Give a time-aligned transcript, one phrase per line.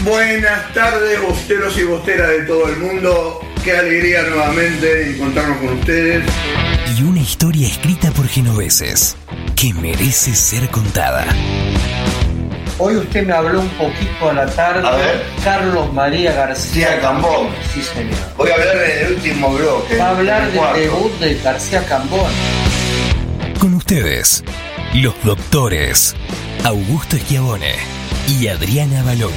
[0.03, 3.41] Buenas tardes, bosteros y bosteras de todo el mundo.
[3.63, 6.25] Qué alegría nuevamente encontrarnos con ustedes.
[6.99, 9.17] Y una historia escrita por genoveses
[9.55, 11.25] que merece ser contada.
[12.79, 14.85] Hoy usted me habló un poquito a la tarde.
[14.85, 15.23] A ver.
[15.45, 17.51] Carlos María García García Cambón.
[17.73, 18.19] Sí, señor.
[18.37, 19.97] Voy a hablar en el último bloque.
[19.97, 20.81] Va a hablar el del cuarto.
[20.81, 22.33] debut de García Cambón.
[23.61, 24.43] Con ustedes,
[24.95, 26.17] los doctores
[26.65, 27.75] Augusto Schiavone
[28.29, 29.37] y Adriana Balovich.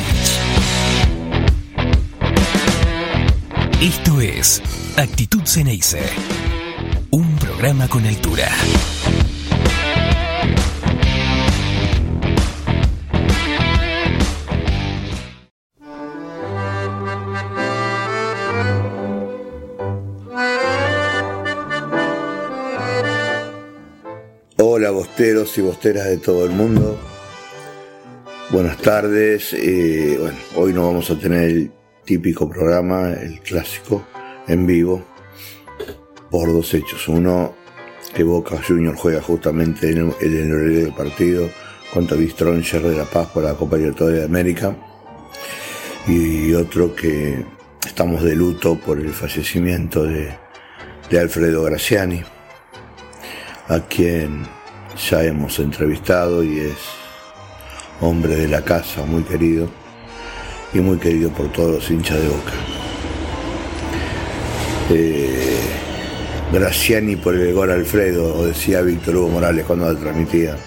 [3.80, 4.62] Esto es
[4.98, 6.02] Actitud Ceneice,
[7.12, 8.50] un programa con altura.
[24.92, 26.98] Bosteros y bosteras de todo el mundo.
[28.52, 29.54] Buenas tardes.
[29.54, 31.72] eh, bueno, hoy no vamos a tener el
[32.06, 34.06] típico programa, el clásico,
[34.48, 35.04] en vivo,
[36.30, 37.08] por dos hechos.
[37.08, 37.54] Uno,
[38.14, 41.50] que Boca Junior juega justamente en el, el horario del partido
[41.94, 44.76] contra Bistronger de La Paz por la Copa Libertadores de América.
[46.08, 47.46] Y otro que
[47.86, 50.36] estamos de luto por el fallecimiento de,
[51.10, 52.24] de Alfredo Graciani
[53.70, 54.46] a quien
[55.10, 56.78] ya hemos entrevistado y es
[58.02, 59.68] hombre de la casa, muy querido
[60.74, 62.54] y muy querido por todos los hinchas de Boca.
[64.90, 65.60] Eh,
[66.52, 70.58] Graciani por el gol Alfredo, decía Víctor Hugo Morales cuando la transmitía.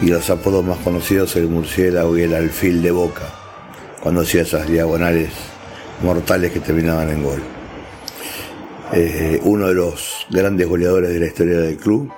[0.00, 3.28] Y los apodos más conocidos, el murciélago y el alfil de Boca,
[4.00, 5.30] cuando hacía esas diagonales
[6.02, 7.42] mortales que terminaban en gol
[8.92, 12.10] eh, uno de los grandes goleadores de la historia del club.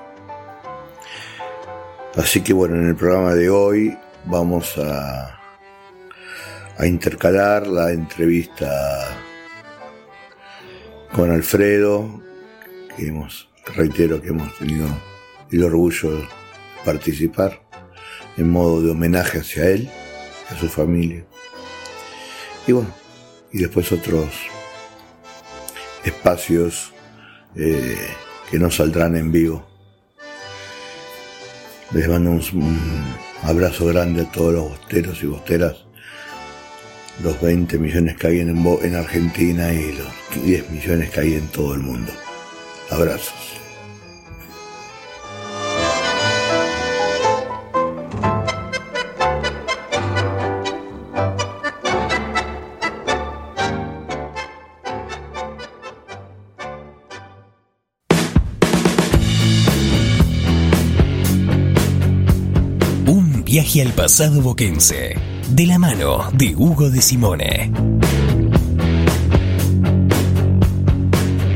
[2.16, 3.96] Así que bueno, en el programa de hoy
[4.26, 5.38] vamos a,
[6.84, 9.16] intercalar la entrevista
[11.12, 12.20] con Alfredo,
[12.96, 14.88] que hemos, reitero que hemos tenido
[15.50, 16.28] el orgullo de
[16.84, 17.62] participar
[18.36, 19.88] en modo de homenaje hacia él,
[20.50, 21.24] a su familia.
[22.66, 22.92] Y bueno,
[23.52, 24.26] y después otros
[26.04, 26.92] espacios
[27.54, 27.96] eh,
[28.50, 29.71] que no saldrán en vivo.
[31.94, 32.40] Les mando un,
[33.42, 35.76] abrazo grande a todos los bosteros y bosteras,
[37.22, 41.74] los 20 millones que hay en Argentina y los 10 millones que hay en todo
[41.74, 42.12] el mundo.
[42.90, 43.61] Abrazos.
[63.52, 65.14] Viaje al pasado boquense,
[65.50, 67.70] de la mano de Hugo de Simone.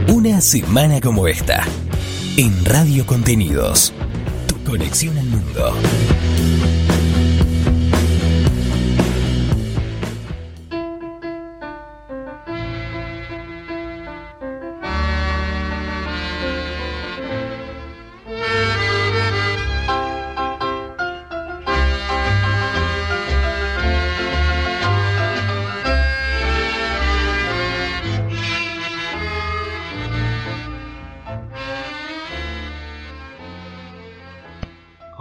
[0.06, 1.66] Una semana como esta,
[2.36, 3.94] en Radio Contenidos,
[4.46, 5.72] tu conexión al mundo.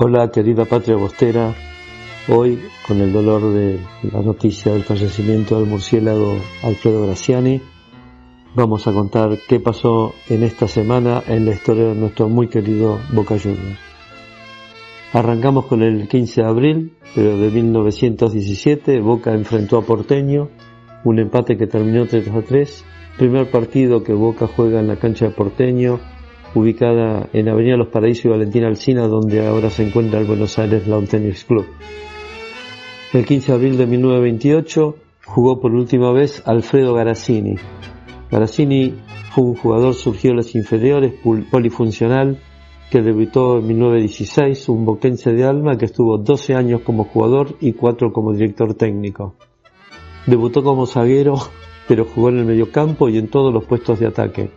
[0.07, 1.55] Hola querida patria bostera,
[2.27, 7.59] hoy con el dolor de la noticia del fallecimiento del murciélago Alfredo Graciani,
[8.53, 12.99] vamos a contar qué pasó en esta semana en la historia de nuestro muy querido
[13.13, 13.79] Boca Juniors.
[15.11, 20.49] Arrancamos con el 15 de abril, de 1917, Boca enfrentó a Porteño,
[21.03, 22.85] un empate que terminó 3 a 3,
[23.17, 25.99] primer partido que Boca juega en la cancha de Porteño,
[26.55, 30.87] ubicada en Avenida Los Paraísos y Valentina Alsina, donde ahora se encuentra el Buenos Aires
[30.87, 31.65] Lawn Tennis Club.
[33.13, 37.55] El 15 de abril de 1928 jugó por última vez Alfredo Garazzini.
[38.31, 38.93] Garazzini
[39.31, 41.13] fue un jugador surgido en las inferiores,
[41.51, 42.39] polifuncional,
[42.89, 47.73] que debutó en 1916, un boquense de alma que estuvo 12 años como jugador y
[47.73, 49.35] 4 como director técnico.
[50.25, 51.35] Debutó como zaguero,
[51.87, 54.49] pero jugó en el mediocampo y en todos los puestos de ataque.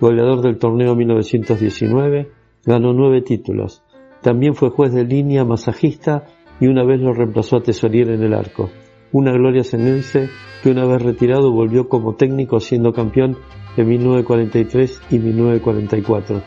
[0.00, 2.30] Goleador del torneo 1919,
[2.64, 3.82] ganó 9 títulos.
[4.22, 6.26] También fue juez de línea, masajista
[6.60, 8.70] y una vez lo reemplazó a tesorier en el arco.
[9.12, 10.28] Una gloria senense
[10.62, 13.36] que una vez retirado volvió como técnico siendo campeón
[13.76, 16.42] en 1943 y 1944.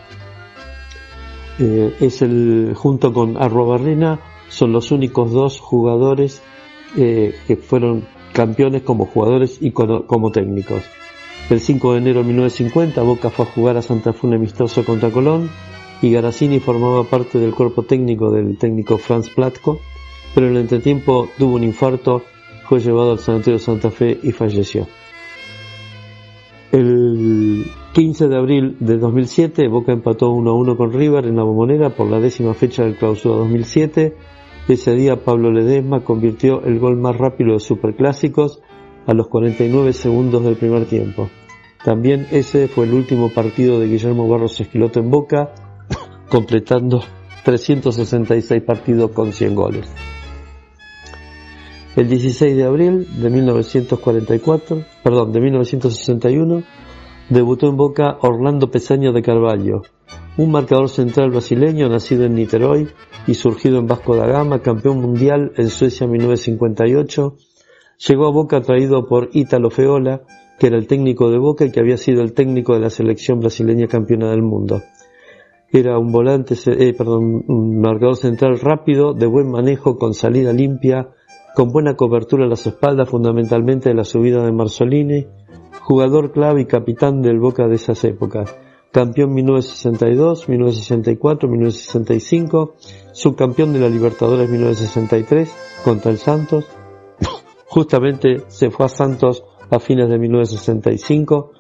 [1.59, 4.19] Eh, es el, junto con Arrobarrena,
[4.50, 6.42] son los únicos dos jugadores
[6.98, 10.83] eh, que fueron campeones como jugadores y como, técnicos.
[11.51, 14.86] El 5 de enero de 1950 Boca fue a jugar a Santa Fe un amistoso
[14.86, 15.50] contra Colón
[16.01, 19.81] y Garazzini formaba parte del cuerpo técnico del técnico Franz Platko,
[20.33, 22.24] pero en el entretiempo tuvo un infarto,
[22.69, 24.88] fue llevado al sanatorio de Santa Fe y falleció.
[26.71, 31.44] El 15 de abril de 2007 Boca empató 1 a 1 con River en la
[31.44, 34.15] bombonera por la décima fecha del clausura 2007.
[34.69, 38.62] Ese día Pablo Ledesma convirtió el gol más rápido de Superclásicos
[39.06, 41.30] a los 49 segundos del primer tiempo.
[41.83, 45.51] También ese fue el último partido de Guillermo Barros Esquiloto en Boca,
[46.30, 47.04] completando
[47.44, 49.89] 366 partidos con 100 goles.
[51.95, 56.63] El 16 de abril de 1944, perdón, de 1961,
[57.30, 59.81] debutó en Boca Orlando Pesaño de Carvalho,
[60.38, 62.88] un marcador central brasileño nacido en Niterói
[63.27, 67.36] y surgido en Vasco da Gama, campeón mundial en Suecia 1958,
[68.07, 70.22] llegó a Boca traído por Ítalo Feola,
[70.62, 73.40] que era el técnico de Boca y que había sido el técnico de la selección
[73.40, 74.84] brasileña campeona del mundo.
[75.72, 81.16] Era un volante, eh, perdón, un marcador central rápido, de buen manejo, con salida limpia,
[81.56, 85.25] con buena cobertura a las espaldas fundamentalmente de la subida de Marzolini,
[85.81, 88.56] jugador clave y capitán del Boca de esas épocas,
[88.92, 92.75] campeón 1962, 1964, 1965,
[93.13, 95.52] subcampeón de la Libertadores 1963
[95.84, 96.68] contra el Santos,
[97.66, 101.52] justamente se fue a Santos a fines de 1965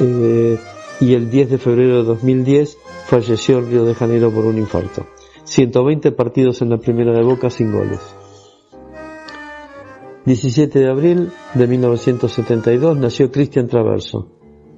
[0.00, 0.58] eh,
[1.00, 5.06] y el 10 de febrero de 2010 falleció en Río de Janeiro por un infarto.
[5.44, 8.00] 120 partidos en la primera de Boca sin goles.
[10.24, 14.28] 17 de abril de 1972 nació Cristian Traverso,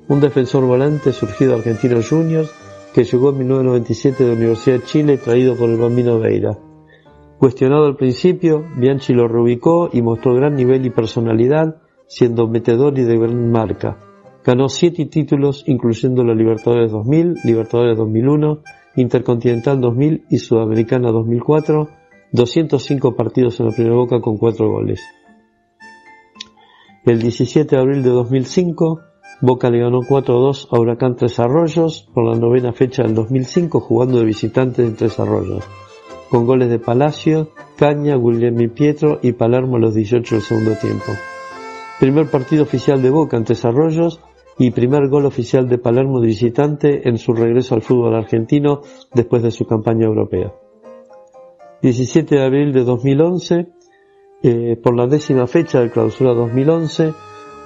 [0.08, 2.50] un defensor volante surgido de Argentinos Juniors
[2.92, 6.58] que llegó en 1997 de la Universidad de Chile traído por el bambino Veira.
[7.38, 11.76] Cuestionado al principio, Bianchi lo reubicó y mostró gran nivel y personalidad,
[12.08, 13.96] siendo metedor y de gran marca.
[14.44, 18.62] Ganó siete títulos, incluyendo la Libertadores 2000, Libertadores 2001,
[18.96, 21.88] Intercontinental 2000 y Sudamericana 2004,
[22.32, 25.00] 205 partidos en la primera boca con cuatro goles.
[27.04, 29.00] El 17 de abril de 2005,
[29.40, 34.18] Boca le ganó 4-2 a Huracán Tres Arroyos por la novena fecha del 2005 jugando
[34.18, 35.64] de visitante en Tres Arroyos,
[36.30, 41.12] con goles de Palacio, Caña, Guillermo Pietro y Palermo a los 18 del segundo tiempo.
[41.98, 44.20] Primer partido oficial de Boca en Tres Arroyos
[44.58, 48.82] y primer gol oficial de Palermo de visitante en su regreso al fútbol argentino
[49.14, 50.52] después de su campaña europea.
[51.82, 53.68] 17 de abril de 2011,
[54.42, 57.14] eh, por la décima fecha del clausura 2011,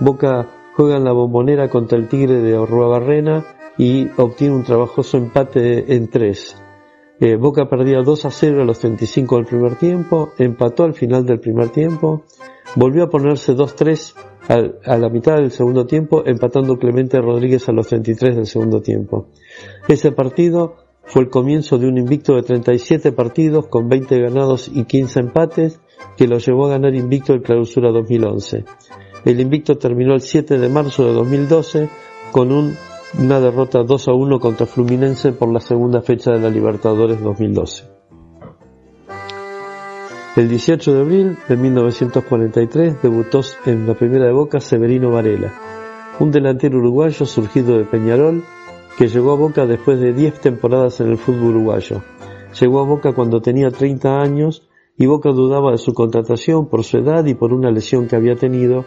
[0.01, 3.45] Boca juega en la bombonera contra el Tigre de Barrena
[3.79, 6.62] y obtiene un trabajoso empate en tres.
[7.25, 11.25] Eh, Boca perdía 2 a 0 a los 35 del primer tiempo, empató al final
[11.25, 12.25] del primer tiempo,
[12.75, 14.15] volvió a ponerse 2-3
[14.85, 19.29] a la mitad del segundo tiempo, empatando Clemente Rodríguez a los 33 del segundo tiempo.
[19.87, 24.83] Ese partido fue el comienzo de un invicto de 37 partidos con 20 ganados y
[24.83, 25.81] 15 empates
[26.17, 28.65] que lo llevó a ganar invicto el clausura 2011.
[29.25, 31.89] El invicto terminó el 7 de marzo de 2012
[32.33, 32.51] con
[33.19, 37.85] una derrota 2 a 1 contra Fluminense por la segunda fecha de la Libertadores 2012.
[40.35, 45.53] El 18 de abril de 1943 debutó en la primera de Boca Severino Varela,
[46.21, 48.43] un delantero uruguayo surgido de Peñarol
[48.97, 52.03] que llegó a Boca después de 10 temporadas en el fútbol uruguayo.
[52.59, 56.97] Llegó a Boca cuando tenía 30 años y Boca dudaba de su contratación por su
[56.97, 58.87] edad y por una lesión que había tenido,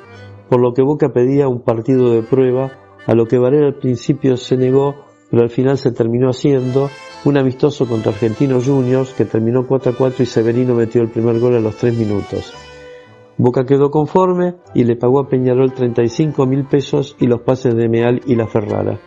[0.50, 4.38] por lo que Boca pedía un partido de prueba, a lo que Varela al principio
[4.38, 4.96] se negó,
[5.30, 6.90] pero al final se terminó haciendo
[7.26, 11.40] un amistoso contra Argentinos Juniors que terminó 4 a 4 y Severino metió el primer
[11.40, 12.54] gol a los 3 minutos.
[13.38, 17.90] Boca quedó conforme y le pagó a Peñarol 35 mil pesos y los pases de
[17.90, 19.00] Meal y La Ferrara.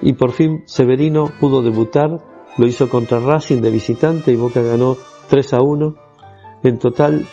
[0.00, 2.10] Y por fin Severino pudo debutar,
[2.56, 4.96] lo hizo contra Racing de visitante y Boca ganó
[5.28, 5.94] 3 a 1.
[6.62, 7.26] En total,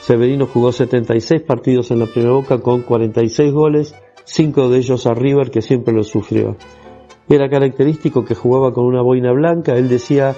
[0.00, 3.94] Severino jugó 76 partidos en la primera Boca con 46 goles,
[4.24, 6.56] 5 de ellos a River que siempre lo sufrió.
[7.28, 10.34] Era característico que jugaba con una boina blanca, él decía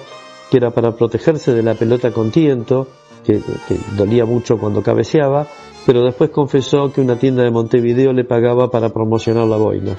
[0.50, 2.86] que era para protegerse de la pelota con tiento,
[3.24, 5.46] que, que dolía mucho cuando cabeceaba,
[5.84, 9.96] pero después confesó que una tienda de Montevideo le pagaba para promocionar la boina.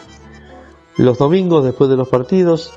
[0.97, 2.73] Los domingos, después de los partidos,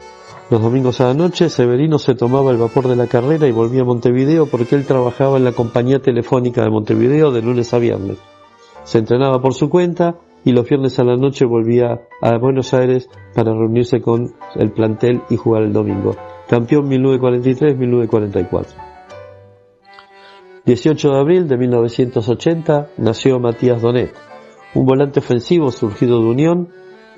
[0.51, 3.83] los domingos a la noche, Severino se tomaba el vapor de la carrera y volvía
[3.83, 8.19] a Montevideo porque él trabajaba en la compañía telefónica de Montevideo de lunes a viernes.
[8.83, 13.09] Se entrenaba por su cuenta y los viernes a la noche volvía a Buenos Aires
[13.35, 16.17] para reunirse con el plantel y jugar el domingo.
[16.49, 18.67] Campeón 1943-1944.
[20.65, 24.13] 18 de abril de 1980 nació Matías Donet,
[24.75, 26.69] un volante ofensivo surgido de Unión,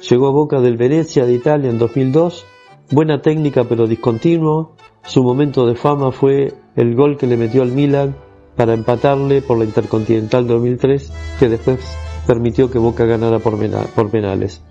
[0.09, 2.47] llegó a Boca del Venecia de Italia en 2002,
[2.91, 7.73] buena técnica pero discontinuo, su momento de fama fue el gol que le metió al
[7.73, 8.17] Milan
[8.57, 13.59] para empatarle por la Intercontinental 2003, que después permitió que Boca ganara por,
[14.11, 14.63] penales.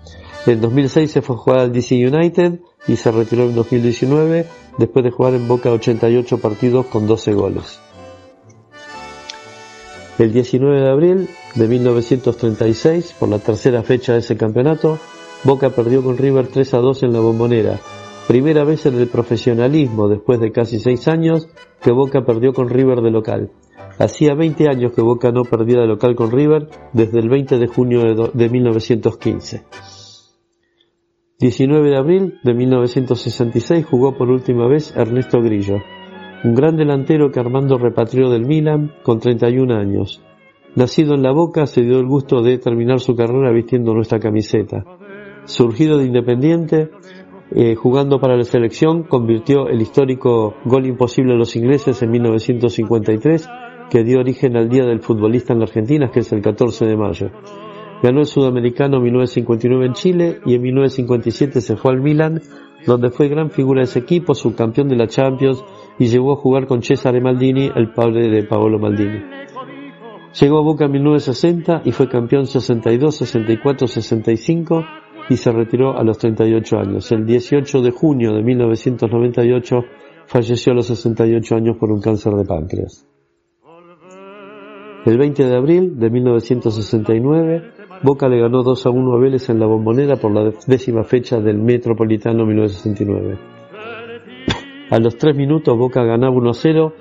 [0.46, 4.46] En 2006 se fue a jugar al DC United y se retiró en 2019
[4.78, 7.80] después de jugar en Boca 88 partidos con 12 goles.
[10.18, 14.98] El 19 de abril de 1936, por la tercera fecha de ese campeonato,
[15.44, 17.80] Boca perdió con River 3 a 2 en la bombonera.
[18.28, 21.48] Primera vez en el profesionalismo, después de casi seis años,
[21.82, 23.50] que Boca perdió con River de local.
[23.98, 27.66] Hacía 20 años que Boca no perdía de local con River desde el 20 de
[27.66, 29.64] junio de 1915.
[31.38, 35.78] 19 de abril de 1966 jugó por última vez Ernesto Grillo,
[36.44, 40.22] un gran delantero que Armando repatrió del Milan con 31 años.
[40.74, 44.84] Nacido en La Boca, se dio el gusto de terminar su carrera vistiendo nuestra camiseta.
[45.44, 46.90] Surgido de Independiente,
[47.54, 53.48] eh, jugando para la selección, convirtió el histórico gol imposible a los ingleses en 1953
[53.90, 56.96] que dio origen al Día del Futbolista en la Argentina, que es el 14 de
[56.96, 57.30] mayo.
[58.02, 62.40] Ganó el Sudamericano en 1959 en Chile y en 1957 se fue al Milan,
[62.86, 65.62] donde fue gran figura de ese equipo, subcampeón de la Champions
[65.98, 69.22] y llegó a jugar con Cesare Maldini, el padre de Paolo Maldini.
[70.40, 74.84] Llegó a Boca en 1960 y fue campeón 62, 64, 65
[75.28, 77.10] y se retiró a los 38 años.
[77.12, 79.84] El 18 de junio de 1998
[80.26, 83.06] falleció a los 68 años por un cáncer de páncreas.
[85.04, 87.62] El 20 de abril de 1969,
[88.04, 91.40] Boca le ganó 2 a 1 a Vélez en la bombonera por la décima fecha
[91.40, 93.38] del Metropolitano 1969.
[94.90, 96.92] A los 3 minutos Boca ganaba 1 a 0,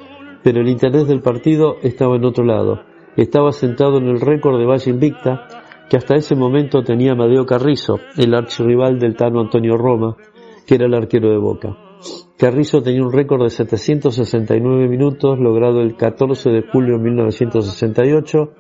[0.44, 2.82] pero el interés del partido estaba en otro lado.
[3.18, 5.61] Estaba sentado en el récord de Valle Invicta,
[5.92, 10.16] que hasta ese momento tenía Madeo Carrizo, el archirrival del Tano Antonio Roma,
[10.66, 11.76] que era el arquero de Boca.
[12.38, 18.54] Carrizo tenía un récord de 769 minutos logrado el 14 de julio de 1968,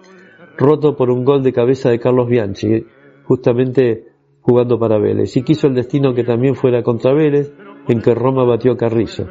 [0.58, 2.86] roto por un gol de cabeza de Carlos Bianchi,
[3.24, 4.08] justamente
[4.42, 7.54] jugando para Vélez, y quiso el destino que también fuera contra Vélez,
[7.88, 9.26] en que Roma batió a Carrizo.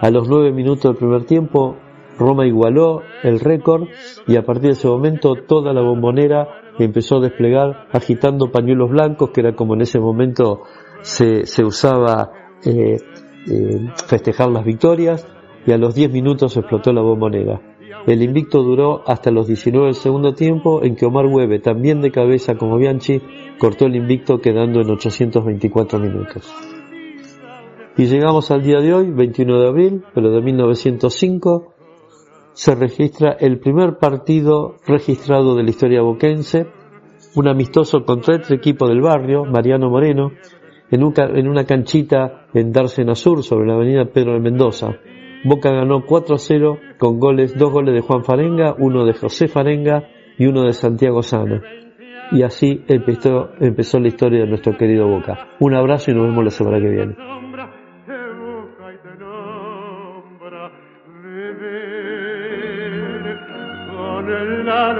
[0.00, 1.78] A los nueve minutos del primer tiempo,
[2.16, 3.88] Roma igualó el récord
[4.28, 9.30] y a partir de ese momento toda la bombonera empezó a desplegar agitando pañuelos blancos,
[9.30, 10.62] que era como en ese momento
[11.02, 12.32] se, se usaba
[12.64, 12.98] eh,
[13.48, 15.26] eh, festejar las victorias
[15.66, 17.60] y a los 10 minutos explotó la bombonera.
[18.06, 22.12] El invicto duró hasta los 19 del segundo tiempo en que Omar Hueve, también de
[22.12, 23.20] cabeza como Bianchi,
[23.58, 26.54] cortó el invicto quedando en 824 minutos.
[27.96, 31.74] Y llegamos al día de hoy, 21 de abril, pero de 1905,
[32.56, 36.66] se registra el primer partido registrado de la historia boquense,
[37.34, 40.32] un amistoso contra el equipo del barrio, Mariano Moreno,
[40.90, 41.02] en,
[41.36, 44.88] en una canchita en Dársena Sur sobre la avenida Pedro de Mendoza.
[45.44, 49.48] Boca ganó 4 a 0 con goles, dos goles de Juan Farenga, uno de José
[49.48, 50.08] Farenga
[50.38, 51.60] y uno de Santiago Sana.
[52.32, 55.50] Y así empezó, empezó la historia de nuestro querido Boca.
[55.60, 57.16] Un abrazo y nos vemos la semana que viene.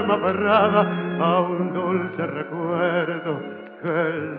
[0.09, 3.39] A un dulce recuerdo
[3.81, 4.37] que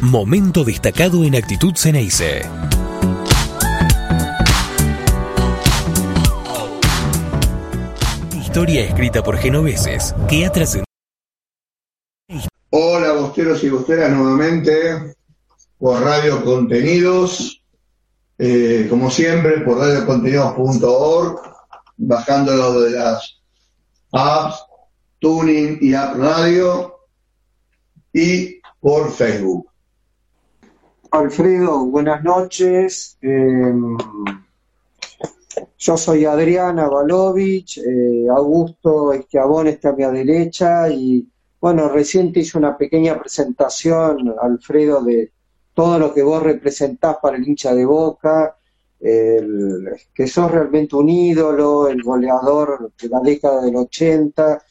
[0.00, 2.42] Momento destacado en Actitud Ceneice.
[8.32, 10.83] Historia escrita por genoveses que ha trascendido.
[12.76, 15.14] Hola, bosteros y bosteras, nuevamente
[15.78, 17.64] por Radio Contenidos.
[18.36, 21.40] Eh, como siempre, por radiocontenidos.org,
[21.96, 23.40] bajándolo de las
[24.10, 24.66] apps,
[25.20, 26.96] Tuning y App Radio,
[28.12, 29.70] y por Facebook.
[31.12, 33.16] Alfredo, buenas noches.
[33.22, 33.96] Em,
[35.78, 41.24] yo soy Adriana Balovich, eh, Augusto Esquiabón está a mi derecha y
[41.64, 45.32] bueno, recién te hice una pequeña presentación, Alfredo, de
[45.72, 48.58] todo lo que vos representás para el hincha de Boca,
[49.00, 54.62] que sos realmente un ídolo, el goleador de la década del 80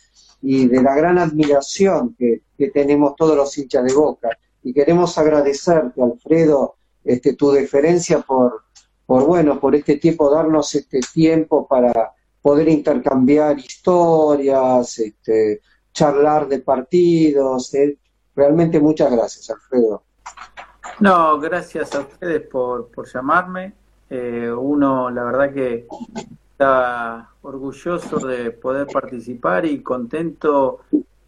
[0.43, 4.29] y de la gran admiración que, tenemos todos los hinchas de Boca.
[4.61, 8.65] Y queremos agradecerte, Alfredo, este, tu deferencia por,
[9.07, 15.59] por, bueno, por este tiempo, darnos este tiempo para poder intercambiar historias, este,
[15.93, 17.73] charlar de partidos.
[17.73, 17.97] Eh.
[18.35, 20.03] Realmente muchas gracias, Alfredo.
[20.99, 23.73] No, gracias a ustedes por, por llamarme.
[24.09, 25.87] Eh, uno, la verdad que
[26.51, 30.81] está orgulloso de poder participar y contento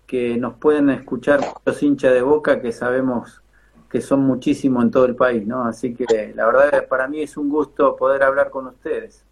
[0.05, 3.41] que nos pueden escuchar los hinchas de boca que sabemos
[3.89, 5.65] que son muchísimos en todo el país, ¿no?
[5.65, 9.24] Así que la verdad para mí es un gusto poder hablar con ustedes.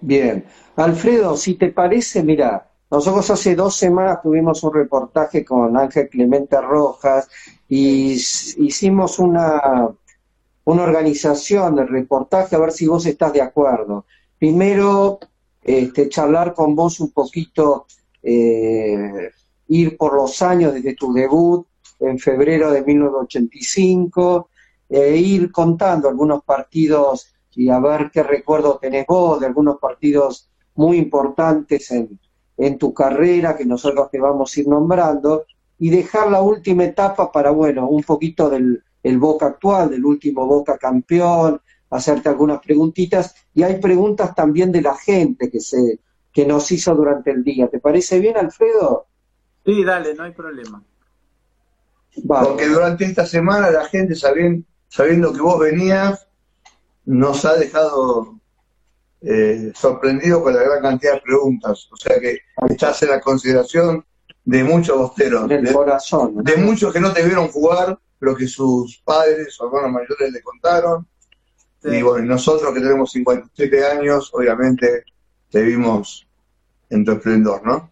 [0.00, 0.44] Bien,
[0.76, 6.60] Alfredo, si te parece, mira, nosotros hace dos semanas tuvimos un reportaje con Ángel Clemente
[6.60, 7.28] Rojas
[7.68, 9.88] y hicimos una,
[10.64, 14.06] una organización de reportaje, a ver si vos estás de acuerdo.
[14.36, 15.20] Primero,
[15.62, 17.86] este, charlar con vos un poquito,
[18.24, 19.30] eh,
[19.68, 21.66] ir por los años desde tu debut
[22.00, 24.48] en febrero de 1985,
[24.88, 30.48] e ir contando algunos partidos y a ver qué recuerdo tenés vos de algunos partidos
[30.74, 32.18] muy importantes en,
[32.60, 35.44] en tu carrera que nosotros te vamos a ir nombrando
[35.78, 40.46] y dejar la última etapa para, bueno, un poquito del el Boca actual, del último
[40.46, 46.00] Boca campeón, hacerte algunas preguntitas y hay preguntas también de la gente que se
[46.32, 47.68] que nos hizo durante el día.
[47.68, 49.06] ¿Te parece bien, Alfredo?
[49.64, 50.82] Sí, dale, no hay problema.
[52.26, 56.28] Porque durante esta semana la gente sabiendo, sabiendo que vos venías
[57.04, 58.39] nos ha dejado
[59.22, 61.88] eh, sorprendido con la gran cantidad de preguntas.
[61.92, 64.04] O sea que estás en la consideración
[64.44, 65.48] de muchos bosteros.
[65.48, 66.42] Del corazón.
[66.42, 70.42] De muchos que no te vieron jugar, lo que sus padres o hermanos mayores le
[70.42, 71.06] contaron.
[71.82, 75.04] Y bueno, nosotros que tenemos 57 años, obviamente
[75.50, 76.26] te vimos
[76.90, 77.88] en tu esplendor, ¿no?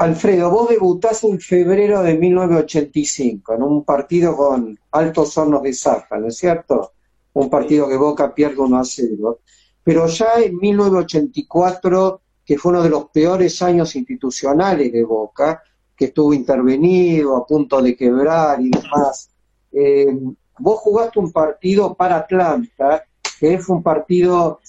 [0.00, 6.18] Alfredo, vos debutás en febrero de 1985 en un partido con Altos Hornos de Zafra,
[6.18, 6.92] ¿no es cierto?
[7.34, 9.40] Un partido que Boca pierde 1 a 0
[9.88, 15.62] pero ya en 1984, que fue uno de los peores años institucionales de Boca,
[15.96, 19.30] que estuvo intervenido, a punto de quebrar y demás,
[19.72, 20.14] eh,
[20.58, 23.02] vos jugaste un partido para Atlanta,
[23.40, 24.60] que fue un partido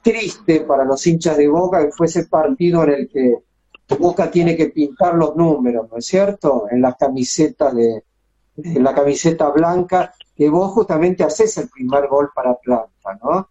[0.00, 3.34] triste para los hinchas de Boca, que fue ese partido en el que
[3.98, 6.66] Boca tiene que pintar los números, ¿no es cierto?
[6.70, 8.04] En las camisetas de,
[8.58, 13.48] en la camiseta blanca, que vos justamente haces el primer gol para Atlanta, ¿no?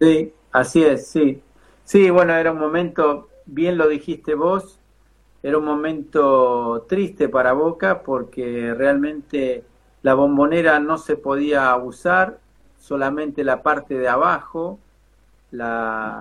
[0.00, 1.42] Sí, así es, sí.
[1.84, 4.78] Sí, bueno, era un momento, bien lo dijiste vos,
[5.42, 9.64] era un momento triste para Boca porque realmente
[10.02, 12.38] la bombonera no se podía usar,
[12.78, 14.78] solamente la parte de abajo,
[15.50, 16.20] la,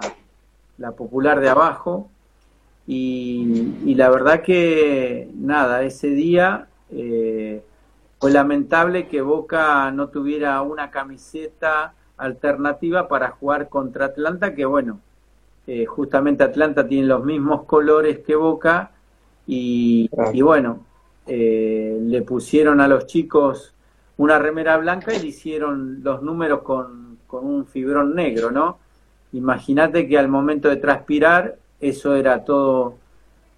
[0.78, 2.10] la popular de abajo,
[2.88, 7.62] y, la verdad que nada, ese día eh,
[8.20, 15.00] fue lamentable que Boca no tuviera una camiseta alternativa para jugar contra Atlanta, que bueno,
[15.68, 18.92] eh, justamente Atlanta tiene los mismos colores que Boca
[19.46, 20.10] y,
[20.42, 20.86] bueno,
[21.26, 23.74] eh, le pusieron a los chicos
[24.18, 28.80] una remera blanca y le hicieron los números con, con un fibrón negro, ¿no?
[29.34, 32.96] Imagínate que al momento de transpirar eso era todo,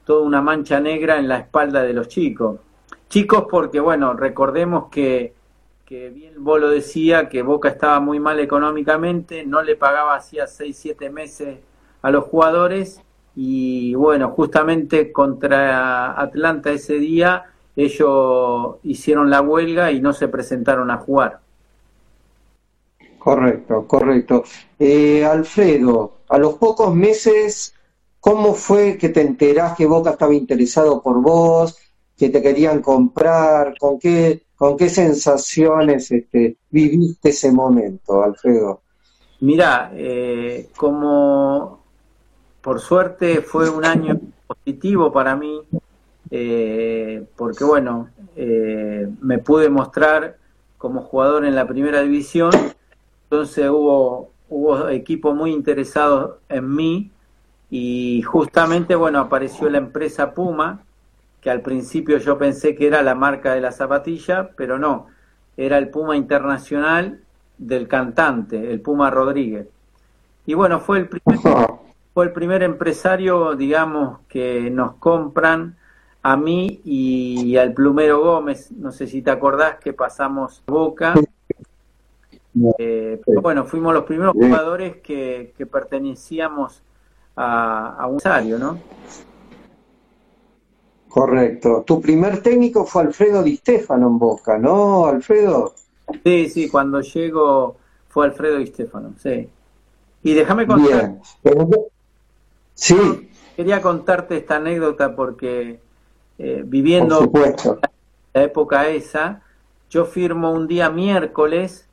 [0.04, 2.60] toda una mancha negra en la espalda de los chicos.
[3.08, 5.34] Chicos porque, bueno, recordemos que
[5.90, 10.46] que bien vos lo decía, que Boca estaba muy mal económicamente, no le pagaba hacía
[10.46, 11.58] 6, 7 meses
[12.04, 13.02] a los jugadores
[13.36, 20.92] y bueno, justamente contra Atlanta ese día ellos hicieron la huelga y no se presentaron
[20.92, 21.40] a jugar.
[23.18, 24.44] Correcto, correcto.
[24.78, 27.74] Eh, Alfredo, a los pocos meses,
[28.20, 31.80] ¿cómo fue que te enterás que Boca estaba interesado por vos,
[32.16, 33.76] que te querían comprar?
[33.80, 38.82] ¿Con qué ¿Con qué sensaciones este, viviste ese momento, Alfredo?
[39.40, 41.82] Mira, eh, como
[42.60, 45.62] por suerte fue un año positivo para mí,
[46.30, 50.36] eh, porque bueno, eh, me pude mostrar
[50.78, 52.52] como jugador en la primera división,
[53.24, 57.12] entonces hubo, hubo equipos muy interesados en mí
[57.70, 60.84] y justamente bueno, apareció la empresa Puma,
[61.42, 65.08] que al principio yo pensé que era la marca de la zapatilla, pero no,
[65.56, 67.22] era el Puma Internacional
[67.58, 69.68] del cantante, el Puma Rodríguez.
[70.46, 71.40] Y bueno, fue el primer,
[72.14, 75.76] fue el primer empresario, digamos, que nos compran
[76.22, 81.14] a mí y al plumero Gómez, no sé si te acordás que pasamos Boca.
[82.78, 86.82] Eh, bueno, fuimos los primeros jugadores que, que pertenecíamos
[87.36, 88.80] a, a un empresario, ¿no?
[91.10, 91.84] Correcto.
[91.86, 95.74] Tu primer técnico fue Alfredo Di Stefano en Boca, ¿no, Alfredo?
[96.24, 97.78] Sí, sí, cuando llego
[98.10, 99.50] fue Alfredo Di Stefano, sí.
[100.22, 101.16] Y déjame contar.
[102.76, 103.30] Sí.
[103.56, 105.80] Quería contarte esta anécdota porque
[106.38, 107.30] eh, viviendo
[108.34, 109.42] la época esa,
[109.90, 111.88] yo firmo un día miércoles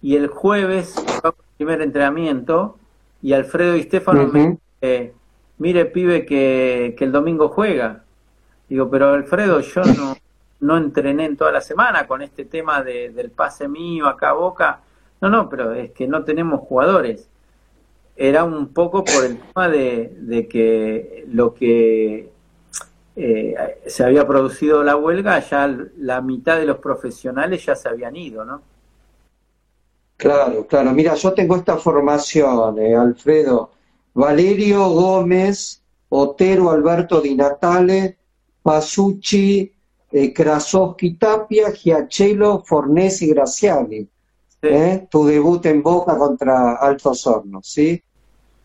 [0.00, 2.76] y el jueves el primer entrenamiento
[3.20, 5.14] y Alfredo Di Stefano me dice,
[5.58, 8.01] mire pibe que, que el domingo juega.
[8.72, 10.16] Digo, pero Alfredo, yo no,
[10.60, 14.32] no entrené en toda la semana con este tema de, del pase mío acá a
[14.32, 14.80] Boca.
[15.20, 17.28] No, no, pero es que no tenemos jugadores.
[18.16, 22.32] Era un poco por el tema de, de que lo que
[23.14, 23.54] eh,
[23.86, 25.66] se había producido la huelga, ya
[25.98, 28.62] la mitad de los profesionales ya se habían ido, ¿no?
[30.16, 30.92] Claro, claro.
[30.92, 33.70] Mira, yo tengo esta formación, eh, Alfredo.
[34.14, 38.16] Valerio Gómez, Otero Alberto Di Natale,
[38.62, 39.72] Pasucci,
[40.10, 44.08] eh, Krasowski Tapia, Giachelo, Fornesi Graciani.
[44.62, 45.08] ¿eh?
[45.10, 48.02] Tu debut en Boca contra Altos Hornos, ¿sí?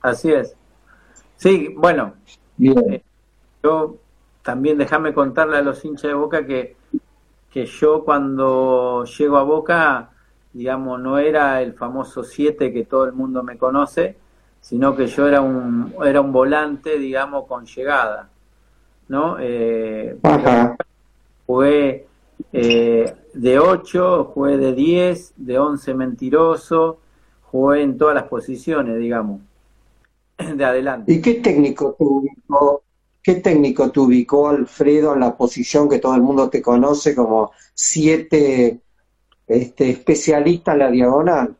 [0.01, 0.55] Así es.
[1.37, 2.13] Sí, bueno,
[2.59, 3.03] eh,
[3.63, 3.97] yo
[4.43, 6.75] también déjame contarle a los hinchas de Boca que,
[7.51, 10.11] que yo cuando llego a Boca,
[10.53, 14.17] digamos, no era el famoso 7 que todo el mundo me conoce,
[14.61, 18.29] sino que yo era un, era un volante, digamos, con llegada.
[19.07, 19.37] ¿No?
[19.39, 20.17] Eh,
[21.45, 22.07] jugué
[22.53, 26.99] eh, de 8, jugué de 10, de 11 mentiroso,
[27.43, 29.41] jugué en todas las posiciones, digamos,
[30.55, 31.11] de adelante.
[31.11, 32.83] ¿Y qué técnico te ubicó,
[33.21, 37.51] qué técnico te ubicó Alfredo en la posición que todo el mundo te conoce como
[37.73, 38.79] siete
[39.47, 41.55] este, especialista en la diagonal?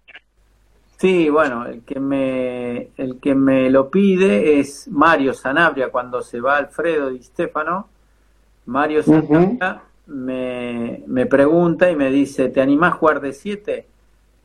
[0.98, 6.42] Sí, bueno, el que me el que me lo pide es Mario Sanabria cuando se
[6.42, 7.88] va Alfredo Di Stefano.
[8.66, 13.86] Mario Sanabria me, me, pregunta y me dice, ¿te animás a jugar de 7?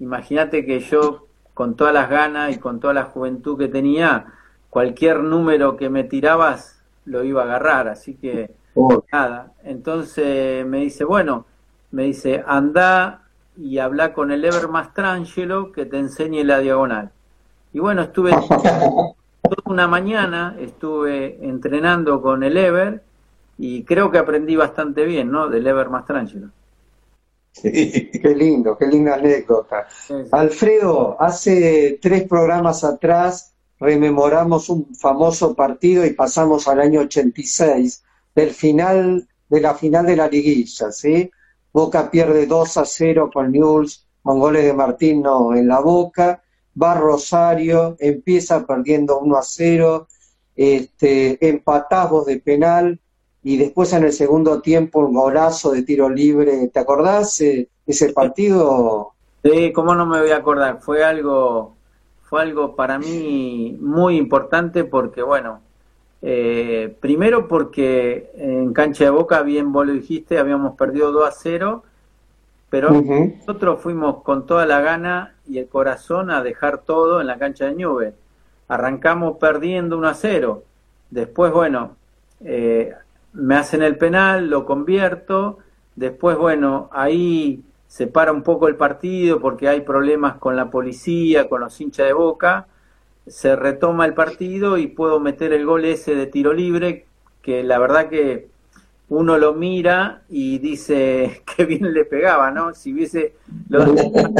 [0.01, 4.27] Imagínate que yo con todas las ganas y con toda la juventud que tenía,
[4.71, 9.05] cualquier número que me tirabas lo iba a agarrar, así que oh.
[9.12, 9.53] nada.
[9.65, 11.47] Entonces me dice, bueno,
[11.91, 13.22] me dice, anda
[13.57, 17.11] y habla con el Ever Mastrangelo que te enseñe la diagonal.
[17.73, 19.15] Y bueno, estuve toda
[19.65, 23.03] una mañana, estuve entrenando con el Ever
[23.59, 25.49] y creo que aprendí bastante bien, ¿no?
[25.49, 26.49] Del Ever Mastrangelo.
[27.53, 29.87] Sí, qué lindo, qué linda anécdota.
[30.31, 38.03] Alfredo, hace tres programas atrás rememoramos un famoso partido y pasamos al año 86,
[38.35, 41.31] del final, de la final de la liguilla, ¿sí?
[41.73, 46.43] Boca pierde 2 a 0 con Newell's, con goles de Martino en la Boca,
[46.81, 50.09] va Rosario, empieza perdiendo 1 a 0,
[50.55, 53.01] este, empatamos de penal
[53.43, 56.69] y después en el segundo tiempo un golazo de tiro libre.
[56.69, 59.13] ¿Te acordás eh, ese partido?
[59.43, 60.81] Sí, cómo no me voy a acordar.
[60.81, 61.75] Fue algo,
[62.23, 65.61] fue algo para mí muy importante porque, bueno,
[66.25, 71.33] eh, primero porque en cancha de Boca, bien vos lo dijiste, habíamos perdido 2 a
[71.33, 71.83] 0,
[72.71, 77.39] pero nosotros fuimos con toda la gana y el corazón a dejar todo en la
[77.39, 78.15] cancha de Ñube.
[78.69, 80.63] Arrancamos perdiendo 1 a 0.
[81.11, 81.97] Después, bueno,
[82.41, 82.95] eh,
[83.33, 85.59] me hacen el penal, lo convierto.
[85.97, 91.49] Después, bueno, ahí se para un poco el partido porque hay problemas con la policía,
[91.49, 92.69] con los hinchas de Boca
[93.27, 97.07] se retoma el partido y puedo meter el gol ese de tiro libre,
[97.41, 98.49] que la verdad que
[99.09, 102.75] uno lo mira y dice que bien le pegaba, ¿no?
[102.75, 103.35] Si hubiese
[103.69, 103.89] los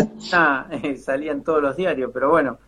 [0.33, 2.59] ah, eh, salían todos los diarios, pero bueno,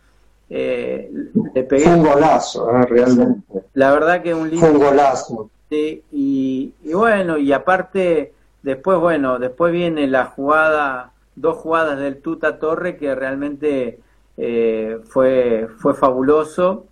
[0.49, 1.11] eh,
[1.53, 1.87] le pegué.
[1.87, 2.85] un golazo, ¿eh?
[2.85, 3.63] realmente.
[3.73, 4.71] La verdad que un lindo.
[4.71, 5.49] un golazo.
[5.69, 12.21] Sí, y, y bueno, y aparte, después, bueno, después viene la jugada, dos jugadas del
[12.21, 13.99] Tuta Torre que realmente
[14.37, 16.85] eh, fue, fue fabuloso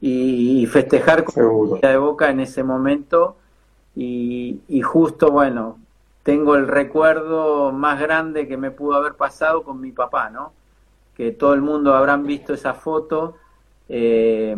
[0.00, 3.36] y, festejar con la de Boca en ese momento
[3.96, 5.78] y, justo, bueno,
[6.22, 10.52] tengo el recuerdo más grande que me pudo haber pasado con mi papá, ¿no?
[11.16, 13.36] Que todo el mundo habrán visto esa foto,
[13.88, 14.56] eh,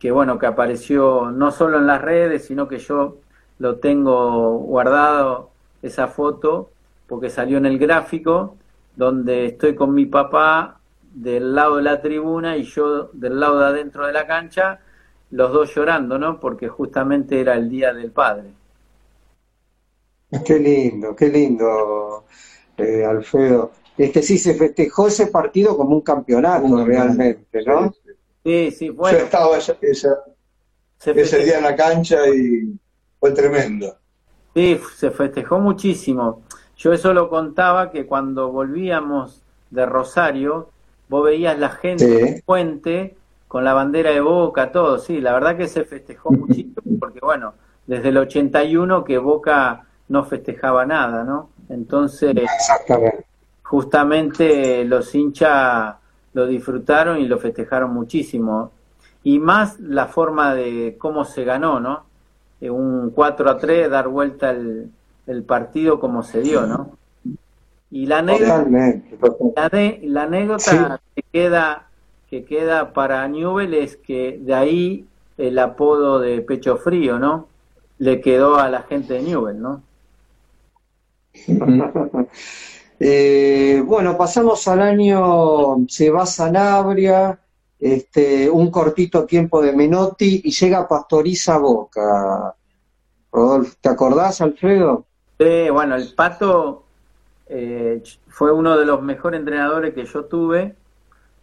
[0.00, 3.18] que bueno, que apareció no solo en las redes, sino que yo
[3.58, 5.50] lo tengo guardado,
[5.82, 6.70] esa foto,
[7.06, 8.56] porque salió en el gráfico,
[8.96, 10.78] donde estoy con mi papá
[11.14, 14.80] del lado de la tribuna y yo del lado de adentro de la cancha,
[15.30, 16.40] los dos llorando, ¿no?
[16.40, 18.50] Porque justamente era el Día del Padre.
[20.44, 22.24] Qué lindo, qué lindo,
[22.76, 23.72] eh, Alfredo.
[23.96, 27.94] Este sí se festejó ese partido como un campeonato realmente, ¿no?
[28.42, 29.18] Sí, sí, bueno.
[29.18, 29.76] Yo estaba ese,
[31.04, 32.74] ese día en la cancha y
[33.20, 33.94] fue tremendo.
[34.54, 36.42] Sí, se festejó muchísimo.
[36.76, 40.70] Yo eso lo contaba que cuando volvíamos de Rosario,
[41.12, 43.14] vos veías la gente en el puente
[43.46, 47.52] con la bandera de Boca, todo, sí, la verdad que se festejó muchísimo, porque bueno,
[47.86, 51.50] desde el 81 que Boca no festejaba nada, ¿no?
[51.68, 52.34] Entonces,
[53.62, 55.96] justamente los hinchas
[56.32, 58.70] lo disfrutaron y lo festejaron muchísimo.
[59.22, 62.04] Y más la forma de cómo se ganó, ¿no?
[62.58, 64.90] Eh, un 4 a 3, dar vuelta el,
[65.26, 66.96] el partido como se dio, ¿no?
[67.92, 68.66] Y la anécdota,
[70.02, 71.88] la, anécdota que queda
[72.30, 77.48] que queda para Newell es que de ahí el apodo de pecho frío, ¿no?
[77.98, 79.82] Le quedó a la gente de Newell, ¿no?
[83.04, 87.36] Eh, bueno, pasamos al año, se va Sanabria,
[87.80, 92.54] este, un cortito tiempo de Menotti y llega Pastoriza Boca.
[93.32, 95.04] Rodolfo, ¿te acordás, Alfredo?
[95.36, 96.84] Sí, bueno, el Pato
[97.54, 100.74] eh, fue uno de los mejores entrenadores que yo tuve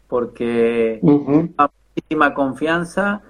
[0.08, 3.22] porque muchísima confianza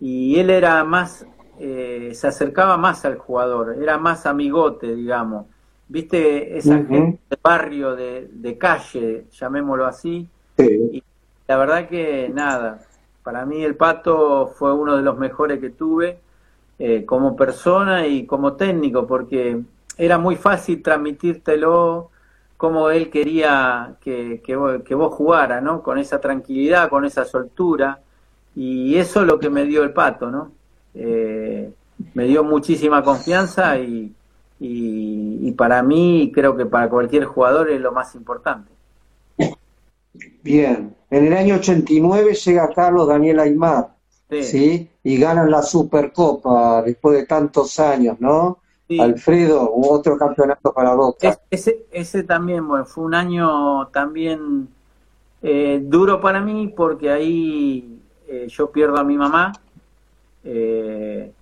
[0.00, 1.26] y él era más,
[1.60, 5.44] eh, se acercaba más al jugador, era más amigote, digamos.
[5.88, 10.26] Viste, esa gente de barrio, de, de, calle, llamémoslo así.
[10.56, 11.02] Y
[11.46, 12.80] la verdad que nada,
[13.22, 16.18] para mí el Pato fue uno de los mejores que tuve
[16.78, 19.60] eh, como persona y como técnico, porque
[19.98, 22.10] era muy fácil transmitírtelo
[22.62, 25.82] como él quería que, que, vos, jugara, ¿no?
[25.82, 27.98] Con esa tranquilidad, con esa soltura.
[28.54, 30.52] Y eso es lo que me dio el pato, ¿no?
[30.94, 31.72] Eh,
[32.14, 34.14] me dio muchísima confianza y,
[34.60, 38.70] y, para mí, creo que para cualquier jugador es lo más importante.
[40.44, 43.88] Bien, en el año 89 llega Carlos Daniel Aymar,
[44.40, 44.88] ¿sí?
[45.02, 48.60] Y ganan la Supercopa después de tantos años, ¿no?
[48.98, 51.38] Alfredo, otro campeonato para Boca.
[51.50, 54.68] ese, ese también, bueno, fue un año también
[55.42, 59.52] eh, duro para mí porque ahí eh, yo pierdo a mi mamá
[60.44, 61.32] eh,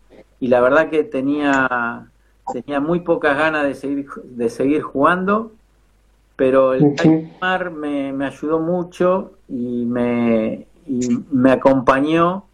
[0.40, 2.08] y la verdad que tenía,
[2.52, 5.52] tenía muy pocas ganas de seguir, de seguir jugando,
[6.36, 11.00] pero el uh me, me, ayudó mucho y me, y
[11.30, 12.44] me acompañó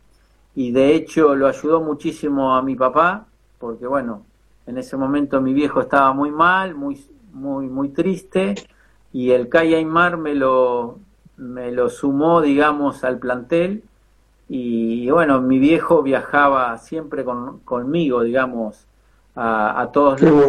[0.56, 3.26] y de hecho lo ayudó muchísimo a mi papá
[3.58, 4.22] porque bueno,
[4.66, 8.54] en ese momento mi viejo estaba muy mal, muy, muy, muy triste,
[9.12, 10.98] y el Kai Aymar me lo,
[11.36, 13.82] me lo sumó, digamos, al plantel.
[14.48, 17.24] Y bueno, mi viejo viajaba siempre
[17.64, 18.86] conmigo, digamos,
[19.34, 20.46] a, todos lados.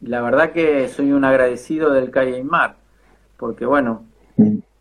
[0.00, 2.76] La verdad que soy un agradecido del Kai Aymar,
[3.36, 4.04] porque bueno,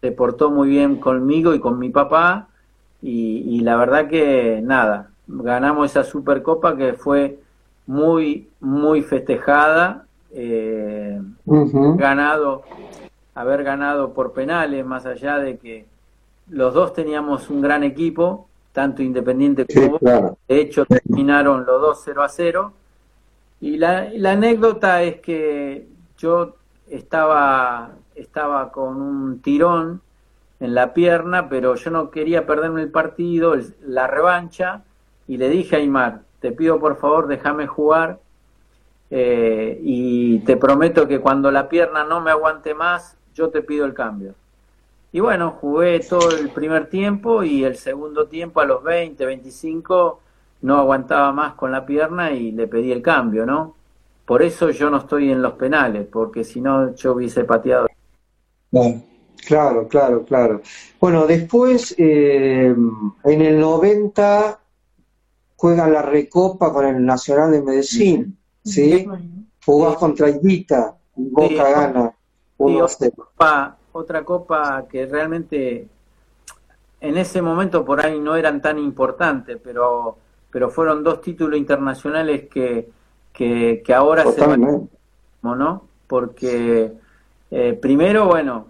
[0.02, 2.48] se portó muy bien conmigo y con mi papá,
[3.02, 7.43] y, y la verdad que nada, ganamos esa Supercopa que fue
[7.86, 12.64] muy, muy festejada, eh, ganado,
[13.36, 15.86] haber ganado por penales, más allá de que
[16.50, 22.24] los dos teníamos un gran equipo, tanto Independiente como de hecho terminaron los dos 0
[22.24, 22.74] a 0.
[23.62, 26.56] Y la, la anécdota es que yo
[26.90, 30.02] estaba, estaba con un tirón
[30.60, 34.84] en la pierna, pero yo no quería perderme el partido, la revancha,
[35.28, 38.20] y le dije a Aymar, te pido por favor déjame jugar
[39.10, 43.86] eh, y te prometo que cuando la pierna no me aguante más, yo te pido
[43.86, 44.34] el cambio.
[45.14, 50.20] Y bueno, jugué todo el primer tiempo y el segundo tiempo a los 20, 25
[50.64, 53.76] no aguantaba más con la pierna y le pedí el cambio, ¿no?
[54.26, 57.88] Por eso yo no estoy en los penales, porque si no yo hubiese pateado.
[59.48, 60.62] Claro, claro, claro.
[61.00, 62.76] Bueno, después, eh,
[63.24, 64.60] en el 90,
[65.64, 69.08] juega la Recopa con el Nacional de Medellín, ¿sí?
[69.66, 72.14] Jugás contra Iguita y Boca gana
[73.94, 75.88] otra, copa, que realmente
[77.00, 80.18] en ese momento por ahí no eran tan importantes, pero,
[80.52, 82.90] pero fueron dos títulos internacionales que,
[83.32, 84.90] que, ahora se van,
[85.44, 85.88] ¿no?
[86.08, 86.92] Porque
[87.52, 88.66] eh, primero, bueno,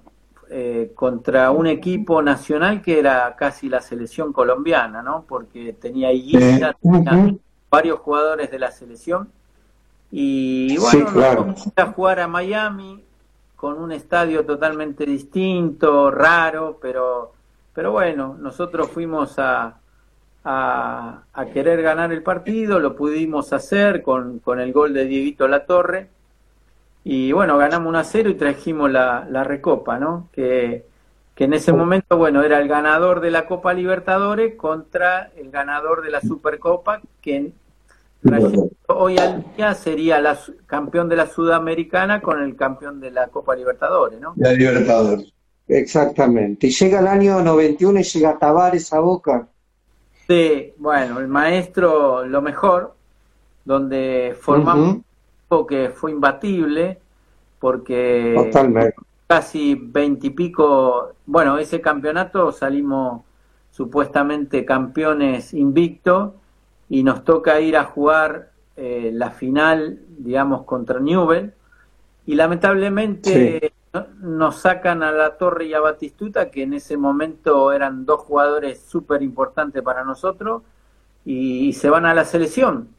[0.50, 5.26] eh, contra un equipo nacional que era casi la selección colombiana, ¿no?
[5.28, 6.76] Porque tenía Iguita,
[7.70, 9.30] varios jugadores de la selección.
[10.12, 13.04] Y bueno, a jugar a Miami
[13.56, 17.34] con un estadio totalmente distinto, raro, pero,
[17.74, 19.78] pero bueno, nosotros fuimos a,
[20.44, 26.10] a, querer ganar el partido, lo pudimos hacer con, con el gol de Dieguito Latorre,
[27.04, 30.30] y bueno, ganamos 1 a 0 y trajimos la, la recopa, ¿no?
[30.32, 30.86] Que,
[31.36, 36.04] que en ese momento, bueno, era el ganador de la Copa Libertadores contra el ganador
[36.04, 37.52] de la Supercopa, que
[38.88, 43.56] hoy al día sería la campeón de la Sudamericana con el campeón de la Copa
[43.56, 44.34] Libertadores, ¿no?
[44.38, 45.34] La Libertadores.
[45.68, 46.68] Exactamente.
[46.68, 49.48] Y llega el año 91 y llega Tavares a Boca.
[50.28, 52.96] Sí, bueno, el maestro, lo mejor,
[53.66, 55.00] donde formamos
[55.68, 57.00] que fue imbatible,
[57.60, 58.36] porque
[59.28, 63.22] casi veintipico, bueno, ese campeonato salimos
[63.72, 66.34] supuestamente campeones invictos
[66.90, 71.54] y nos toca ir a jugar eh, la final, digamos, contra Newell.
[72.26, 73.74] Y lamentablemente
[74.22, 78.80] nos sacan a la Torre y a Batistuta, que en ese momento eran dos jugadores
[78.80, 80.64] súper importantes para nosotros,
[81.26, 82.90] y, se van a la selección.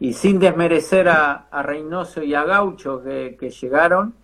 [0.00, 4.14] Y sin desmerecer a, Reynoso y a Gaucho que, llegaron,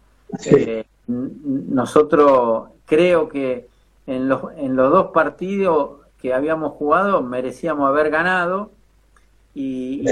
[0.46, 3.68] eh, nosotros creo que
[4.06, 8.70] en los, en los dos partidos que habíamos jugado merecíamos haber ganado
[9.54, 10.04] y,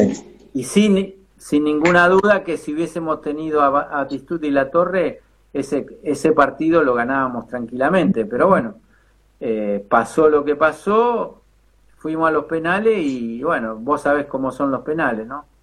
[0.52, 5.22] y, sin, sin ninguna duda que si hubiésemos tenido a, a y La Torre,
[5.54, 8.26] ese, ese partido lo ganábamos tranquilamente.
[8.26, 8.74] Pero bueno,
[9.40, 11.40] eh, pasó lo que pasó,
[11.96, 15.53] fuimos a los penales y bueno, vos sabés cómo son los penales, ¿no?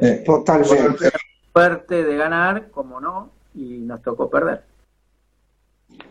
[0.00, 1.10] Eh, Totalmente.
[1.52, 4.64] Fuerte de ganar, como no, y nos tocó perder.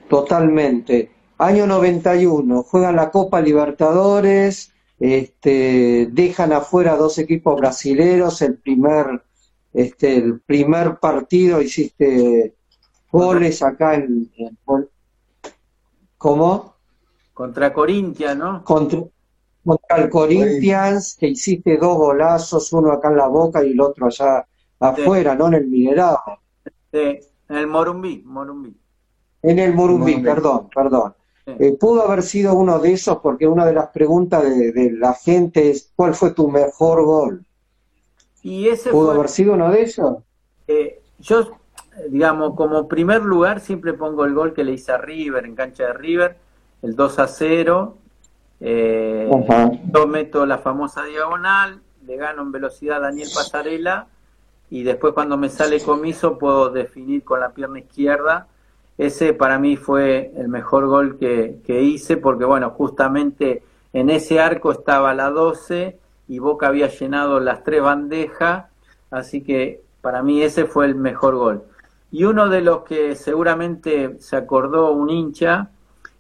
[0.09, 1.11] Totalmente.
[1.37, 9.23] Año 91, juegan la Copa Libertadores, este, dejan afuera dos equipos brasileros, el primer,
[9.73, 12.55] este, el primer partido hiciste
[13.11, 14.29] goles acá en,
[16.17, 16.75] ¿cómo?
[17.33, 18.63] Contra Corinthians, ¿no?
[18.63, 19.01] Contra,
[19.65, 24.05] contra el Corinthians, que hiciste dos golazos, uno acá en la boca y el otro
[24.07, 24.45] allá
[24.79, 25.47] afuera, ¿no?
[25.47, 26.19] En el Minerado.
[26.91, 28.75] Sí, en el Morumbí, Morumbí.
[29.41, 31.13] En el Morumbí, perdón, perdón.
[31.47, 35.69] Eh, pudo haber sido uno de esos porque una de las preguntas de, la gente
[35.69, 37.45] es ¿cuál fue tu mejor gol?
[38.41, 40.17] Y ese ¿Pudo haber sido uno de esos?
[40.67, 41.57] Eh, yo,
[42.09, 45.85] digamos, como primer lugar siempre pongo el gol que le hice a River, en cancha
[45.85, 46.35] de River,
[46.81, 47.97] el 2 a 0.
[48.67, 49.29] Eh,
[49.93, 54.07] yo meto la famosa diagonal, le gano en velocidad a Daniel Pasarela
[54.71, 58.47] y después cuando me sale comiso puedo definir con la pierna izquierda
[58.97, 64.71] ese para mí fue el mejor gol que, hice porque, bueno, justamente en ese arco
[64.71, 65.97] estaba la 12
[66.27, 68.65] y Boca había llenado las tres bandejas,
[69.11, 71.63] así que para mí ese fue el mejor gol.
[72.11, 75.69] Y uno de los que seguramente se acordó un hincha,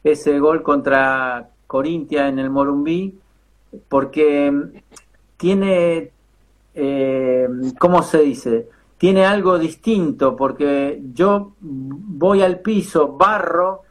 [0.03, 3.17] ese gol contra Corintia en el Morumbí,
[3.89, 4.53] porque
[5.37, 6.11] tiene,
[6.73, 7.47] eh,
[7.79, 8.67] ¿cómo se dice?
[8.97, 13.83] tiene algo distinto, porque yo voy al piso, barro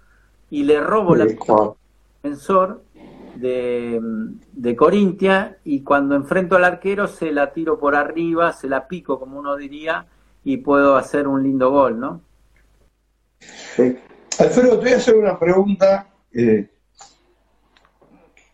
[0.51, 2.83] y le robo la defensor
[3.37, 4.01] de,
[4.53, 9.19] de Corintia y cuando enfrento al arquero se la tiro por arriba, se la pico
[9.19, 10.07] como uno diría
[10.43, 12.21] y puedo hacer un lindo gol, ¿no?
[14.39, 16.69] Alfredo, te voy a hacer una pregunta eh,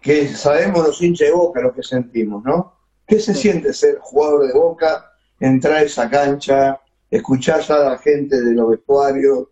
[0.00, 2.74] que sabemos los hinchas de Boca lo que sentimos, ¿no?
[3.06, 5.10] ¿Qué se siente ser jugador de Boca
[5.40, 9.48] entrar a esa cancha, escuchar a la gente de los vestuarios.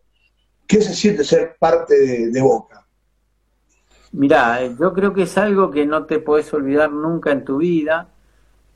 [0.67, 2.87] ¿Qué se siente ser parte de, Boca?
[4.13, 7.57] Mirá, eh, yo creo que es algo que no te puedes olvidar nunca en tu
[7.59, 8.11] vida.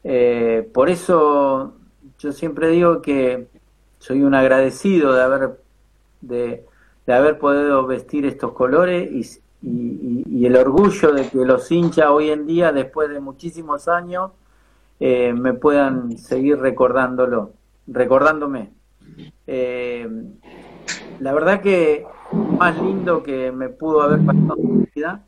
[0.02, 1.74] Eh, por eso
[2.18, 3.46] yo siempre digo que
[3.98, 5.60] soy un agradecido de haber,
[6.22, 6.66] de,
[7.06, 12.46] haber podido vestir estos colores y, y, el orgullo de que los hinchas hoy en
[12.46, 14.32] día, después de muchísimos años,
[15.04, 17.54] eh, me puedan seguir recordándolo,
[17.88, 18.72] recordándome.
[19.48, 20.08] Eh,
[21.18, 22.06] la verdad que
[22.56, 25.24] más lindo que me pudo haber pasado en mi vida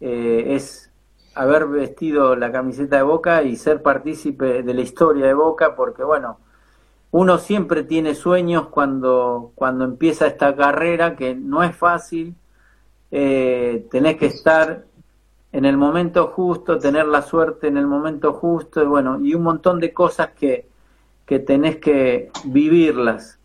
[0.00, 0.90] eh, es
[1.34, 6.04] haber vestido la camiseta de Boca y ser partícipe de la historia de Boca, porque
[6.04, 6.38] bueno,
[7.10, 12.34] uno siempre tiene sueños cuando, cuando empieza esta carrera, que no es fácil,
[13.12, 14.84] tenés que estar
[15.52, 19.42] en el momento justo, tener la suerte en el momento justo, y bueno, y un
[19.42, 20.66] montón de cosas que,
[21.26, 23.38] que tenés que vivirlas.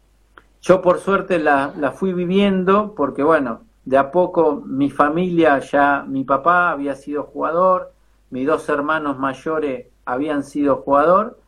[0.62, 6.04] Yo por suerte la, la fui viviendo porque bueno, de a poco mi familia ya,
[6.08, 7.92] mi papá había sido jugador,
[8.30, 11.40] mis dos hermanos mayores habían sido jugador,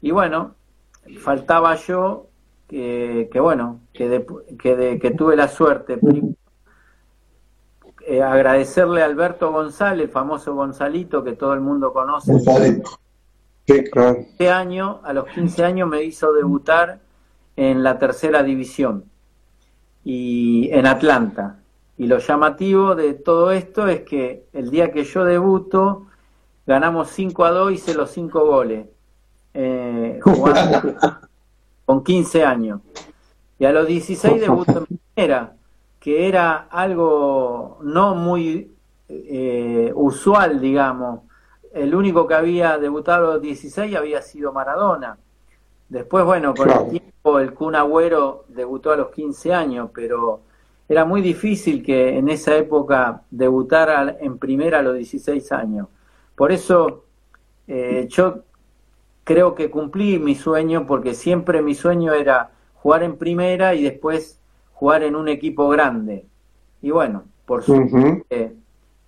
[0.00, 0.54] y bueno,
[1.18, 2.26] faltaba yo
[2.68, 4.26] que, bueno, que,
[4.58, 5.98] que, tuve la suerte.
[8.10, 12.32] Eh, agradecerle a Alberto González, famoso Gonzalito que todo el mundo conoce.
[13.66, 17.00] Este año, a los 15 años me hizo debutar
[17.54, 19.04] en la tercera división
[20.04, 21.58] y en Atlanta.
[21.98, 26.06] Y lo llamativo de todo esto es que el día que yo debuto,
[26.66, 28.86] ganamos 5 a 2 y hice los 5 goles.
[29.52, 30.94] Eh, jugando
[31.84, 32.80] con 15 años.
[33.58, 35.57] Y a los 16 debuto en primera,
[36.00, 38.72] que era algo no muy
[39.08, 41.20] eh, usual, digamos.
[41.72, 45.18] El único que había debutado a los 16 había sido Maradona.
[45.88, 50.40] Después, bueno, con el tiempo el Kun Agüero debutó a los 15 años, pero
[50.88, 55.88] era muy difícil que en esa época debutara en primera a los 16 años.
[56.34, 57.04] Por eso
[57.66, 58.44] eh, yo
[59.24, 64.40] creo que cumplí mi sueño, porque siempre mi sueño era jugar en primera y después
[64.78, 66.24] jugar en un equipo grande.
[66.82, 68.54] Y bueno, por suerte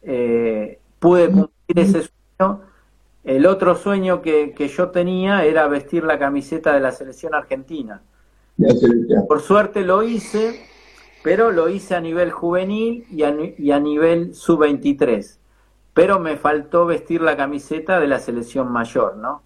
[0.02, 2.08] eh, pude cumplir ese
[2.38, 2.62] sueño.
[3.22, 8.02] El otro sueño que, que, yo tenía era vestir la camiseta de la selección argentina.
[9.28, 10.70] Por suerte lo hice
[11.22, 15.38] pero lo hice a nivel juvenil y a, y a nivel sub-23.
[15.92, 19.42] Pero me faltó vestir la camiseta de la selección mayor, ¿no?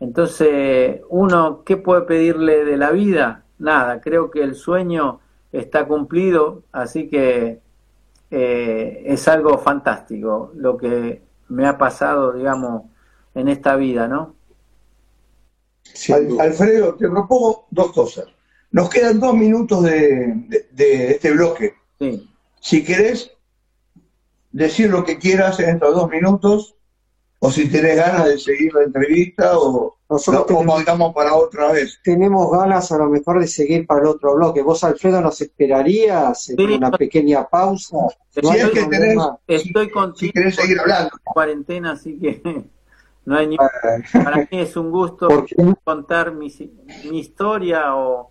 [0.00, 3.44] Entonces, uno, ¿qué puede pedirle de la vida?
[3.58, 5.20] Nada, creo que el sueño
[5.54, 7.60] está cumplido, así que
[8.30, 12.82] eh, es algo fantástico lo que me ha pasado, digamos,
[13.34, 14.34] en esta vida, ¿no?
[16.40, 18.26] Alfredo, te propongo dos cosas.
[18.72, 21.74] Nos quedan dos minutos de, este bloque.
[22.60, 23.30] Si querés
[24.50, 26.74] decir lo que quieras en estos dos minutos,
[27.44, 30.46] o si tenés ganas de seguir la entrevista, o nosotros
[30.78, 32.00] digamos para otra vez.
[32.02, 34.62] Tenemos ganas a lo mejor de seguir para el otro bloque.
[34.62, 37.98] ¿Vos, Alfredo, nos esperarías en una pequeña pausa?
[38.30, 41.10] si es que tenés, estoy contigo si querés seguir hablando.
[41.22, 42.40] cuarentena, así que
[43.26, 43.56] no hay ni...
[43.58, 45.28] Para mí es un gusto
[45.84, 46.50] contar mi,
[47.10, 48.30] mi historia o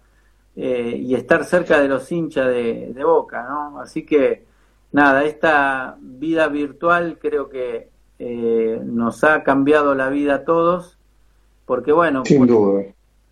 [0.55, 3.80] eh, y estar cerca de los hinchas de, Boca, ¿no?
[3.80, 4.47] Así que,
[4.91, 10.97] nada, esta vida virtual creo que eh, nos ha cambiado la vida a todos,
[11.66, 12.24] porque bueno,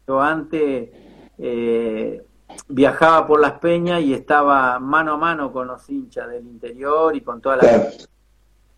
[0.08, 0.90] yo antes
[1.38, 2.24] eh,
[2.68, 7.22] viajaba por las peñas y estaba mano a mano con los hinchas del interior y
[7.22, 7.90] con toda la...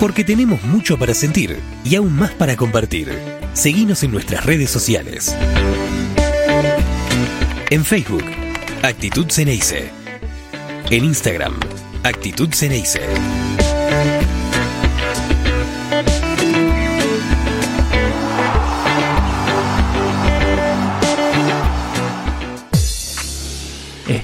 [0.00, 3.12] Porque tenemos mucho para sentir y aún más para compartir.
[3.52, 5.36] Seguimos en nuestras redes sociales.
[7.68, 8.24] En Facebook,
[8.82, 9.90] Actitud Ceneice.
[10.90, 11.60] En Instagram,
[12.04, 13.02] Actitud Ceneice.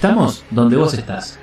[0.02, 1.38] Estamos donde vos estás.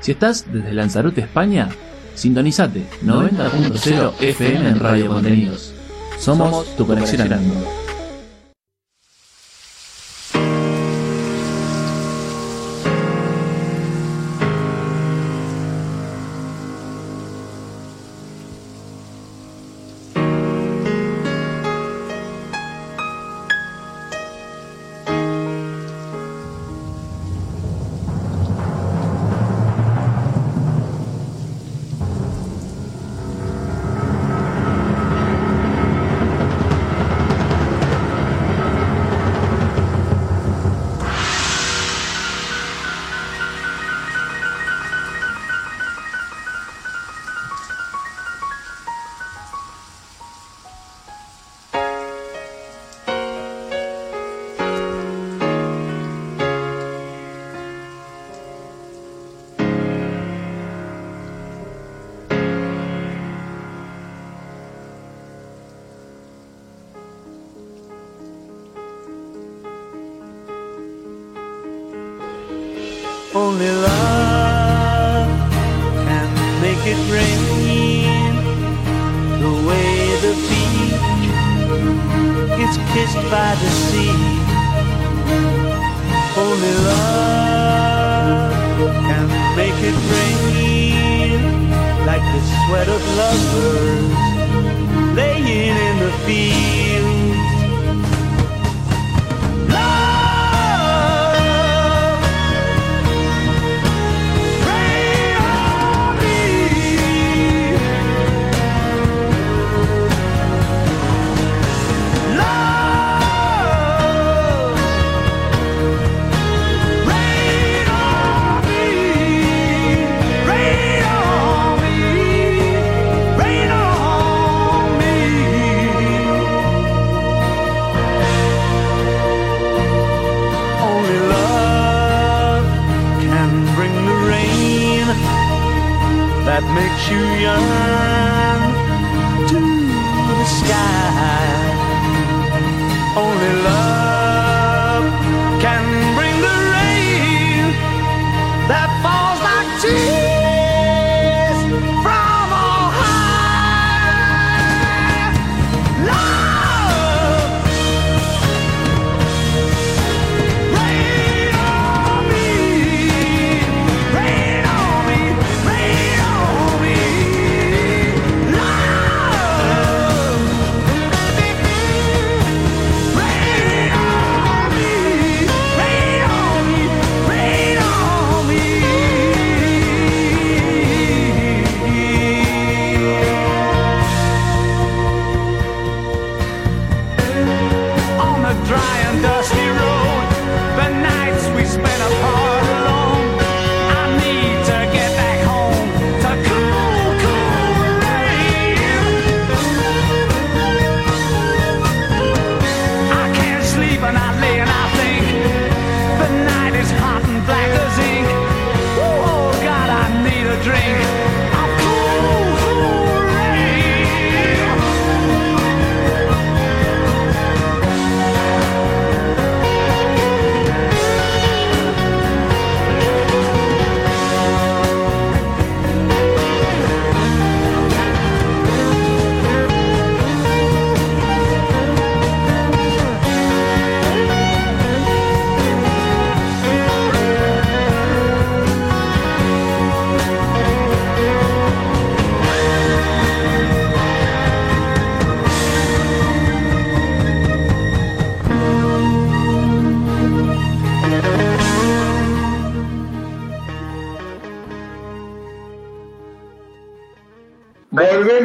[0.00, 1.68] Si estás desde Lanzarote, España,
[2.16, 5.72] sintonizate 90.0 FM en Radio Contenidos.
[6.18, 7.83] Somos tu conexión al mundo.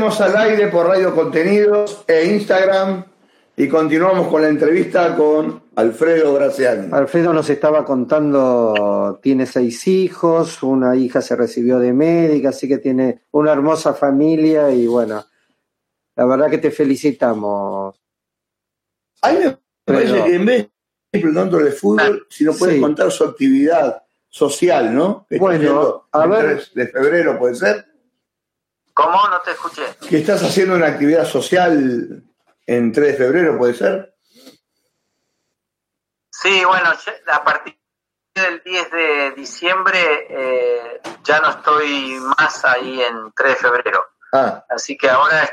[0.09, 3.05] Al aire por Radio Contenidos e Instagram
[3.55, 6.89] y continuamos con la entrevista con Alfredo Graciani.
[6.91, 12.79] Alfredo nos estaba contando, tiene seis hijos, una hija se recibió de médica, así que
[12.79, 15.23] tiene una hermosa familia y bueno,
[16.15, 17.95] la verdad que te felicitamos.
[19.21, 20.63] A mí me parece Pero- que en vez
[21.13, 22.81] de preguntándole fútbol, si nos puede Sí.
[22.81, 25.25] contar su actividad social, ¿no?
[25.29, 26.45] Que Bueno, a ver.
[26.57, 27.85] 3 de febrero, ¿puede ser?
[28.99, 29.29] ¿Cómo?
[29.29, 29.83] No te escuché.
[30.09, 32.23] Que estás haciendo una actividad social
[32.65, 34.13] en 3 de febrero, ¿puede ser?
[36.29, 36.91] Sí, bueno,
[37.31, 37.79] a partir
[38.35, 44.05] del 10 de diciembre eh, ya no estoy más ahí en 3 de febrero.
[44.33, 45.49] Ah, Así que ahora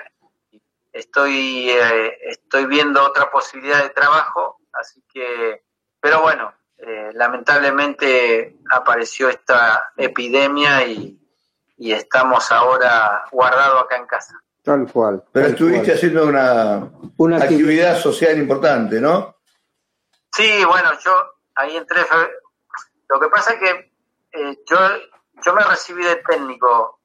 [0.92, 5.62] estoy, eh, estoy viendo otra posibilidad de trabajo, así que,
[6.00, 11.18] pero bueno, eh, lamentablemente apareció esta epidemia y,
[11.76, 14.34] y estamos ahora guardados acá en casa.
[14.62, 15.22] Tal cual.
[15.32, 15.96] pero tal estuviste cual.
[15.96, 19.36] haciendo una, Una actividad social importante, ¿no?
[20.32, 21.12] Sí, bueno, yo
[21.54, 22.00] ahí entré.
[23.08, 23.92] Lo que pasa es que
[24.32, 24.76] eh, yo,
[25.44, 27.00] yo me recibí de técnico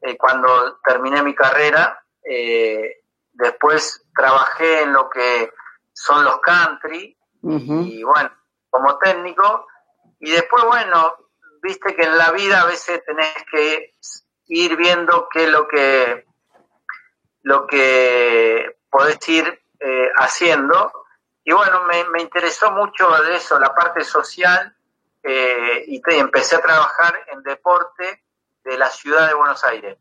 [0.00, 2.02] eh, cuando terminé mi carrera.
[2.24, 2.98] eh,
[3.34, 5.52] después trabajé en lo que
[5.92, 8.30] son los country y bueno,
[8.70, 9.66] como técnico.
[10.20, 11.14] Y después, bueno,
[11.62, 13.94] viste que en la vida a veces tenés que
[14.48, 16.26] ir viendo qué es lo que,
[17.42, 20.92] lo que podés ir eh, haciendo.
[21.44, 24.76] Y bueno, me, me interesó mucho de eso, la parte social,
[25.22, 28.22] eh, y te- empecé a trabajar en deporte
[28.64, 29.98] de la ciudad de Buenos Aires.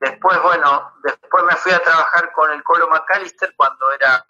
[0.00, 4.24] Después, bueno, después me fui a trabajar con el Colo McAllister cuando era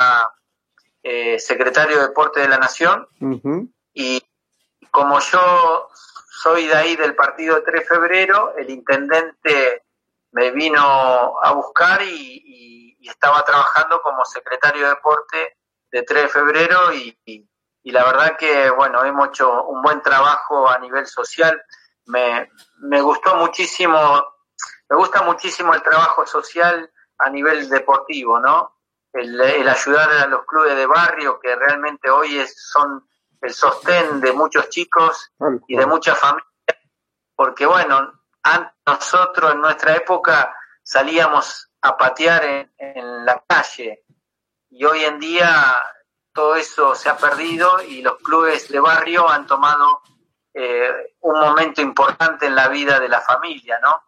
[1.02, 3.08] eh, secretario de Deporte de la Nación
[3.94, 4.22] y
[4.92, 5.88] como yo
[6.30, 9.86] soy de ahí del partido de 3 de febrero, el intendente
[10.32, 10.80] me vino
[11.42, 12.40] a buscar y,
[13.02, 15.56] estaba trabajando como secretario de deporte
[15.90, 20.78] de 3 de febrero y la verdad que, bueno, hemos hecho un buen trabajo a
[20.78, 21.60] nivel social.
[22.06, 24.24] Me, me gustó muchísimo,
[24.88, 28.78] me gusta muchísimo el trabajo social a nivel deportivo, ¿no?
[29.12, 33.08] El, el ayudar a los clubes de barrio que realmente hoy es, son
[33.42, 35.32] el sostén de muchos chicos
[35.66, 36.48] y de muchas familias,
[37.34, 38.12] porque bueno,
[38.86, 44.04] nosotros en nuestra época salíamos a patear en, en la calle
[44.70, 45.82] y hoy en día
[46.32, 50.02] todo eso se ha perdido y los clubes de barrio han tomado
[50.54, 54.02] eh, un momento importante en la vida de la familia, ¿no?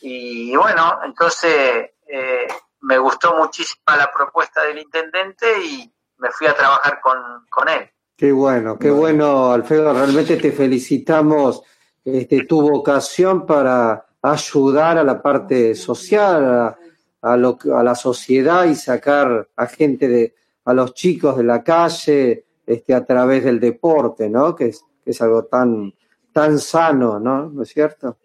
[0.00, 2.46] Y bueno, entonces eh,
[2.80, 7.90] me gustó muchísimo la propuesta del intendente y me fui a trabajar con, con él.
[8.18, 9.92] Qué bueno, qué bueno, Alfredo.
[9.92, 11.62] Realmente te felicitamos
[12.04, 16.78] este, tu vocación para ayudar a la parte social, a,
[17.22, 21.62] a lo, a la sociedad y sacar a gente de, a los chicos de la
[21.62, 24.56] calle este, a través del deporte, ¿no?
[24.56, 25.94] Que es, que es algo tan,
[26.32, 27.48] tan sano, ¿no?
[27.48, 28.18] ¿No es cierto?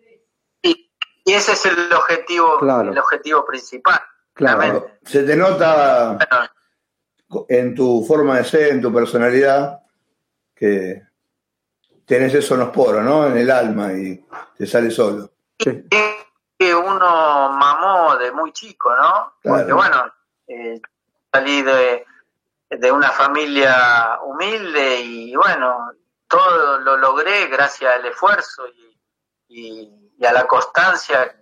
[0.63, 0.89] Y,
[1.23, 2.91] y ese es el objetivo, Claro.
[2.91, 3.99] el objetivo principal.
[4.33, 4.87] Claro.
[5.05, 6.17] Se te nota
[7.47, 9.82] en tu forma de ser, en tu personalidad,
[10.55, 11.01] que
[12.05, 13.27] tenés eso en los poros, ¿no?
[13.27, 14.25] En el alma y
[14.57, 15.31] te sale solo.
[15.59, 15.85] Sí.
[16.57, 19.33] que uno mamó de muy chico, ¿no?
[19.41, 19.57] Claro.
[19.57, 20.13] Porque bueno,
[20.47, 20.81] eh,
[21.31, 22.05] salí de,
[22.69, 25.91] de una familia humilde y bueno,
[26.27, 28.99] todo lo logré gracias al esfuerzo y,
[29.47, 31.35] y- y a la constancia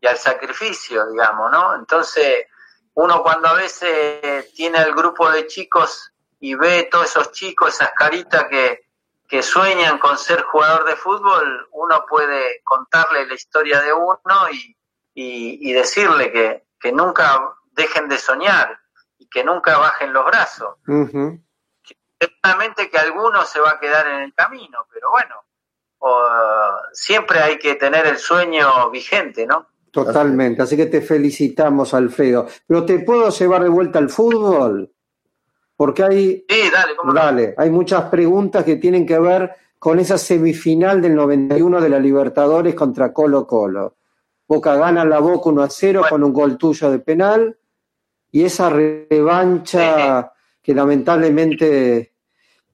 [0.00, 1.74] y al sacrificio, digamos, ¿no?
[1.74, 2.46] Entonces,
[2.94, 6.12] uno cuando a veces tiene el grupo de chicos
[6.48, 8.86] y ve todos esos chicos, esas caritas que,
[9.26, 14.76] que sueñan con ser jugador de fútbol, uno puede contarle la historia de uno y,
[15.14, 18.78] y- y decirle que, que nunca dejen de soñar
[19.18, 20.74] y que nunca bajen los brazos.
[22.20, 25.34] Seguramente que alguno se va a quedar en el camino, pero bueno,
[25.98, 29.66] o- siempre hay que tener el sueño vigente, ¿no?
[29.90, 30.62] Totalmente.
[30.62, 32.46] Así que te felicitamos, Alfredo.
[32.66, 34.90] Pero te puedo llevar de vuelta al fútbol,
[35.76, 37.12] porque hay Sí, dale, ¿cómo?
[37.12, 41.98] Dale, hay muchas preguntas que tienen que ver con esa semifinal del 91 de la
[41.98, 43.96] Libertadores contra Colo Colo.
[44.46, 46.10] Boca gana la Boca 1 a 0 Bueno.
[46.10, 47.56] con un gol tuyo de penal
[48.30, 52.14] y esa revancha que lamentablemente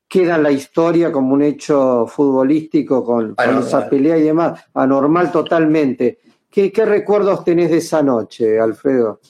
[0.09, 6.19] queda en la historia como un hecho futbolístico con, esa pelea y demás, anormal totalmente.
[6.51, 9.21] ¿Qué, ¿Qué recuerdos tenés de esa noche, Alfredo?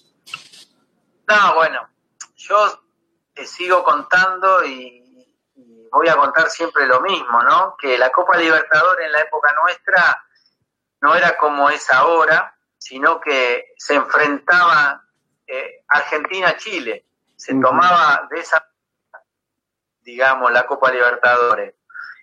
[1.28, 1.80] No, bueno,
[2.36, 2.56] yo
[3.46, 7.76] sigo contando y, y voy a contar siempre lo mismo, ¿no?
[7.78, 10.24] Que la Copa Libertadores en la época nuestra
[11.00, 15.02] no era como es ahora, sino que se enfrentaba
[15.46, 18.66] eh, Argentina-Chile, se tomaba de esa,
[20.00, 21.74] digamos, la Copa Libertadores.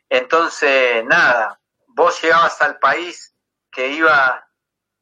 [0.09, 3.35] Entonces, nada, vos llegabas al país
[3.71, 4.47] que iba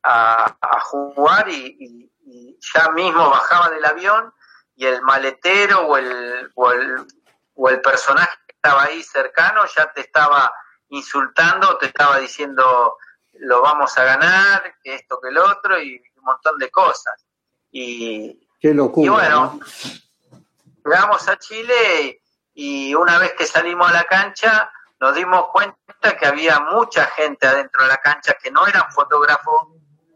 [0.03, 4.33] a, a jugar y, y- y ya mismo bajaba del avión
[4.75, 7.07] y el maletero o el, o el,
[7.55, 10.53] o el personaje que estaba ahí cercano ya te estaba
[10.89, 12.97] insultando, te estaba diciendo
[13.39, 17.25] lo vamos a ganar, que esto, que el otro y un montón de cosas.
[17.71, 19.05] Y, Qué locura.
[19.05, 20.39] y bueno, ¿no?
[20.85, 22.21] llegamos a Chile
[22.53, 27.45] y una vez que salimos a la cancha nos dimos cuenta que había mucha gente
[27.45, 29.67] adentro de la cancha que no eran fotógrafos,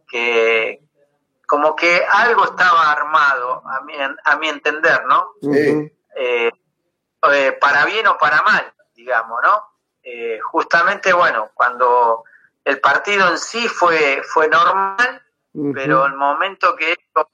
[0.07, 0.81] que
[1.49, 5.31] como que algo estaba armado, a mi, a mi entender, ¿no?
[5.41, 5.91] Sí.
[6.15, 6.51] Eh,
[7.33, 9.63] eh, para bien o para mal, digamos, ¿no?
[10.03, 12.23] Eh, justamente, bueno, cuando
[12.63, 15.23] el partido en sí fue, fue normal,
[15.73, 17.27] pero el momento que ellos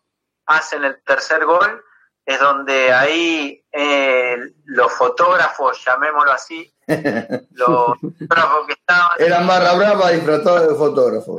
[0.46, 1.84] hacen el tercer gol
[2.26, 6.74] es donde ahí eh, los fotógrafos, llamémoslo así,
[7.52, 11.36] los fotógrafos que estaban Eran barra brava disfrutados de fotógrafos.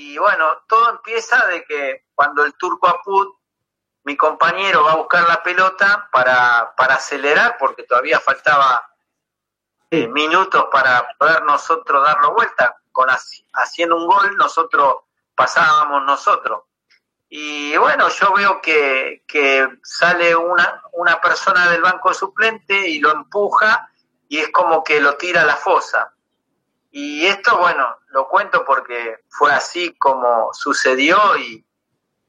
[0.00, 3.34] Y bueno, todo empieza de que cuando el turco Apud,
[4.04, 8.94] mi compañero, va a buscar la pelota para, para acelerar, porque todavía faltaba
[9.90, 12.76] eh, minutos para poder nosotros darlo vuelta.
[12.92, 14.98] Con haci- haciendo un gol, nosotros
[15.34, 16.62] pasábamos nosotros.
[17.28, 23.10] Y bueno, yo veo que, que sale una, una persona del banco suplente y lo
[23.10, 23.90] empuja
[24.28, 26.14] y es como que lo tira a la fosa.
[26.92, 31.64] Y esto, bueno, lo cuento porque fue así como sucedió y,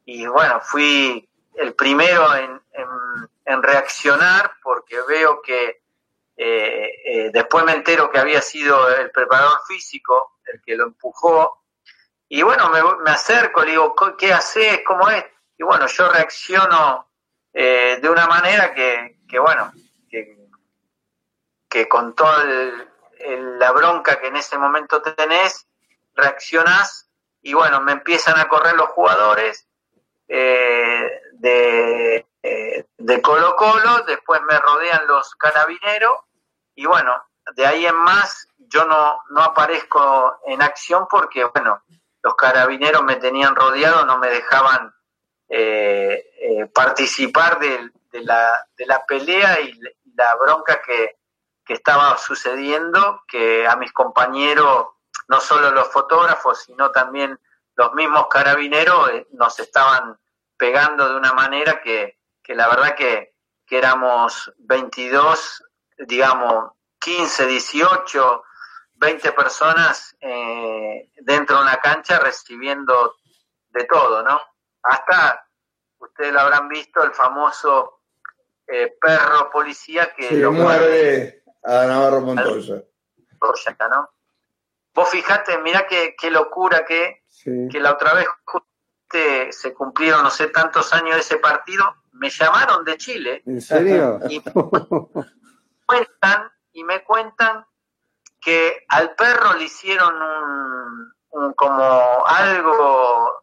[0.05, 5.81] y bueno, fui el primero en, en- reaccionar porque veo que
[6.37, 11.63] eh, eh, después me entero que había sido el preparador físico el que lo empujó.
[12.29, 14.81] Y bueno, me, me acerco, le digo, "¿Qué- ¿qué haces?
[14.85, 15.25] ¿Cómo es?
[15.57, 17.09] Y bueno, yo reacciono
[17.53, 19.71] eh, de una manera que, que bueno,
[20.09, 20.47] que,
[21.67, 22.43] que con toda
[23.25, 25.67] la bronca que en ese momento tenés,
[26.13, 27.09] reaccionás
[27.41, 29.67] y bueno, me empiezan a correr los jugadores
[30.27, 36.13] eh, de, eh, de Colo Colo, después me rodean los carabineros
[36.75, 37.15] y bueno,
[37.55, 41.83] de ahí en más yo no, no aparezco en acción porque bueno,
[42.21, 44.93] los carabineros me tenían rodeado, no me dejaban
[45.47, 49.79] eh, participar de, de la, de la pelea y
[50.15, 51.17] la bronca que,
[51.65, 54.87] que estaba sucediendo, que a mis compañeros,
[55.29, 57.39] no solo los fotógrafos, sino también
[57.75, 60.19] los mismos carabineros, eh, nos estaban
[60.57, 65.63] pegando de una manera que, que la verdad que, que éramos 22,
[65.99, 68.43] digamos, 15, 18,
[68.95, 73.15] 20 personas eh, dentro de una cancha recibiendo
[73.69, 74.41] de todo, ¿no?
[74.81, 75.47] Hasta,
[75.99, 78.01] ustedes lo habrán visto, el famoso
[78.67, 82.83] eh, perro policía que Sí, lo muerde a Navarro Montoya.
[83.89, 84.09] ¿no?
[84.99, 87.69] Vos fijate, mirá qué, qué locura que, Sí.
[87.71, 92.29] que la otra vez justamente se cumplieron no sé tantos años de ese partido, me
[92.29, 94.19] llamaron de Chile ¿En serio?
[94.29, 94.41] y
[95.85, 97.65] cuentan y me cuentan
[98.41, 103.41] que al perro le hicieron un, un como algo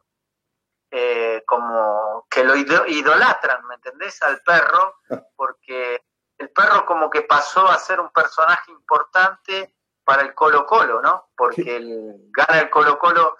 [0.90, 4.22] eh, como que lo ido- idolatran, ¿me entendés?
[4.22, 4.96] Al perro,
[5.34, 6.02] porque
[6.38, 9.74] el perro como que pasó a ser un personaje importante
[10.06, 11.30] para el Colo Colo, ¿no?
[11.36, 13.36] Porque el, gana el Colo Colo.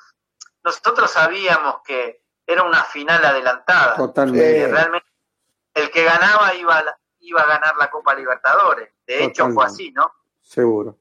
[0.65, 3.97] Nosotros sabíamos que era una final adelantada.
[3.97, 4.53] Totalmente.
[4.53, 5.07] que realmente
[5.75, 8.91] el que ganaba iba a, iba a ganar la Copa Libertadores.
[9.07, 10.11] De hecho fue así, ¿no?
[10.41, 10.99] Seguro,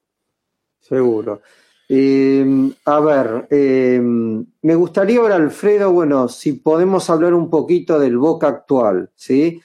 [0.79, 1.41] seguro.
[1.89, 2.45] Eh,
[2.85, 8.47] a ver, eh, me gustaría ahora, Alfredo, bueno, si podemos hablar un poquito del Boca
[8.47, 9.61] actual, ¿sí?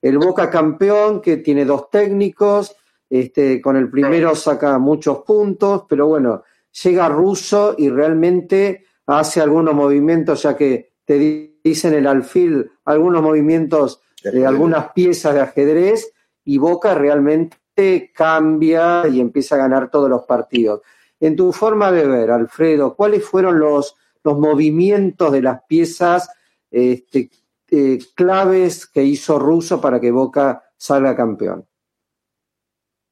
[0.00, 2.76] El Boca campeón que tiene dos técnicos,
[3.10, 6.42] este, con el primero saca muchos puntos, pero bueno,
[6.82, 13.22] llega Russo y realmente hace algunos movimientos, ya que te di- dicen el alfil, algunos
[13.22, 16.12] movimientos de algunas piezas de ajedrez
[16.44, 20.82] y Boca realmente cambia y empieza a ganar todos los partidos.
[21.20, 26.28] En tu forma de ver, Alfredo, ¿cuáles fueron los, los movimientos de las piezas
[26.70, 27.30] este,
[27.70, 31.64] eh, claves que hizo Russo para que Boca salga campeón?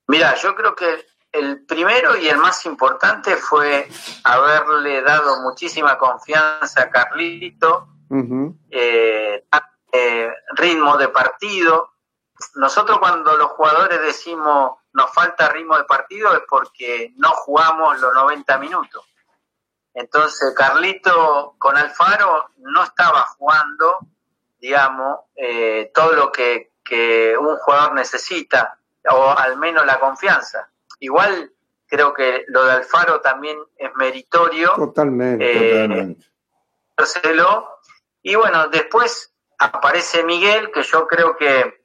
[0.08, 3.88] Mira, yo creo que el primero y el más importante fue
[4.24, 7.88] haberle dado muchísima confianza a Carlito,
[8.70, 9.44] eh,
[9.92, 11.92] eh, ritmo de partido.
[12.54, 18.14] Nosotros cuando los jugadores decimos nos falta ritmo de partido es porque no jugamos los
[18.14, 19.04] 90 minutos.
[19.92, 23.98] Entonces Carlito con Alfaro no estaba jugando,
[24.58, 28.78] digamos, eh, todo lo que, que un jugador necesita,
[29.10, 30.68] o al menos la confianza.
[31.00, 31.52] Igual
[31.86, 34.72] creo que lo de Alfaro también es meritorio.
[34.74, 35.84] Totalmente.
[35.84, 36.16] Eh,
[36.96, 37.68] Totalmente.
[38.22, 41.84] Y bueno, después aparece Miguel, que yo creo que,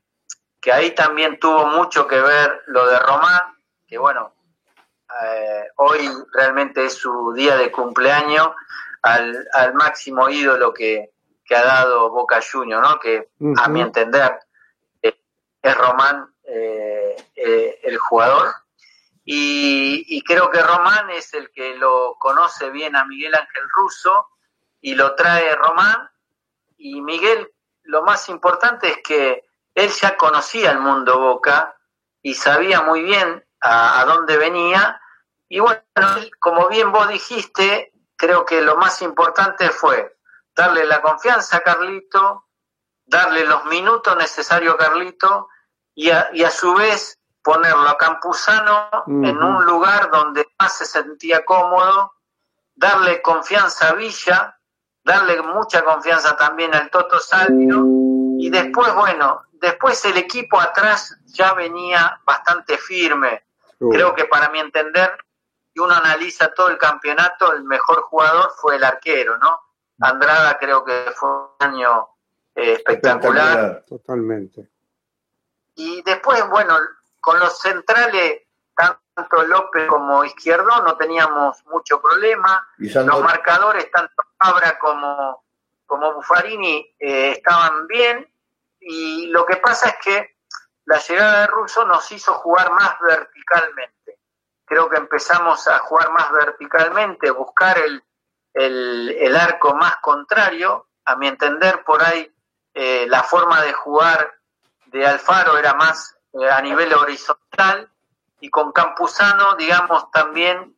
[0.60, 3.58] que ahí también tuvo mucho que ver lo de Román,
[3.88, 4.34] que bueno,
[5.24, 8.50] eh, hoy realmente es su día de cumpleaños
[9.04, 11.12] al, al máximo ídolo que,
[11.46, 13.00] que ha dado Boca Juniors, ¿no?
[13.00, 14.40] que a mi entender
[15.02, 15.20] eh,
[15.62, 18.54] es Román el jugador.
[19.24, 24.30] Y, creo que Román es el que lo conoce bien a Miguel Ángel Russo
[24.82, 26.10] y lo trae Román.
[26.78, 27.52] Y Miguel,
[27.84, 29.46] lo más importante es que
[29.76, 31.78] él ya conocía el mundo Boca
[32.22, 35.00] y sabía muy bien a, a dónde venía.
[35.48, 35.82] Y bueno,
[36.40, 40.18] como bien vos dijiste, creo que lo más importante fue
[40.56, 42.48] darle la confianza a Carlito,
[43.06, 45.50] darle los minutos necesarios a Carlito
[45.96, 50.86] y a, y a su vez ponerlo a Campuzano en un lugar donde más se
[50.86, 52.14] sentía cómodo,
[52.76, 54.58] darle confianza a Villa,
[55.04, 57.84] darle mucha confianza también al Toto Salvio
[58.38, 63.44] y después, bueno, después el equipo atrás ya venía bastante firme.
[63.80, 65.18] Creo que para mi entender,
[65.74, 69.60] si uno analiza todo el campeonato, el mejor jugador fue el arquero, ¿no?
[70.00, 72.10] Andrada creo que fue un año
[72.56, 73.48] eh, espectacular.
[73.48, 73.86] Espectacular.
[73.88, 74.70] Totalmente.
[75.84, 76.78] Y después, bueno,
[77.20, 78.44] con los centrales,
[78.76, 82.68] tanto López como Izquierdo, no teníamos mucho problema.
[82.78, 85.44] Los marcadores, tanto Fabra como,
[85.88, 88.32] como Buffarini, eh, estaban bien.
[88.80, 90.38] Y lo que pasa es que
[90.86, 94.20] la llegada de Russo nos hizo jugar más verticalmente.
[94.66, 98.04] Creo que empezamos a jugar más verticalmente, buscar el,
[98.54, 100.90] el, el arco más contrario.
[101.06, 102.32] A mi entender, por ahí
[102.76, 104.41] eh, la forma de jugar
[104.92, 107.90] de Alfaro era más eh, a nivel horizontal
[108.40, 110.76] y con Campuzano, digamos, también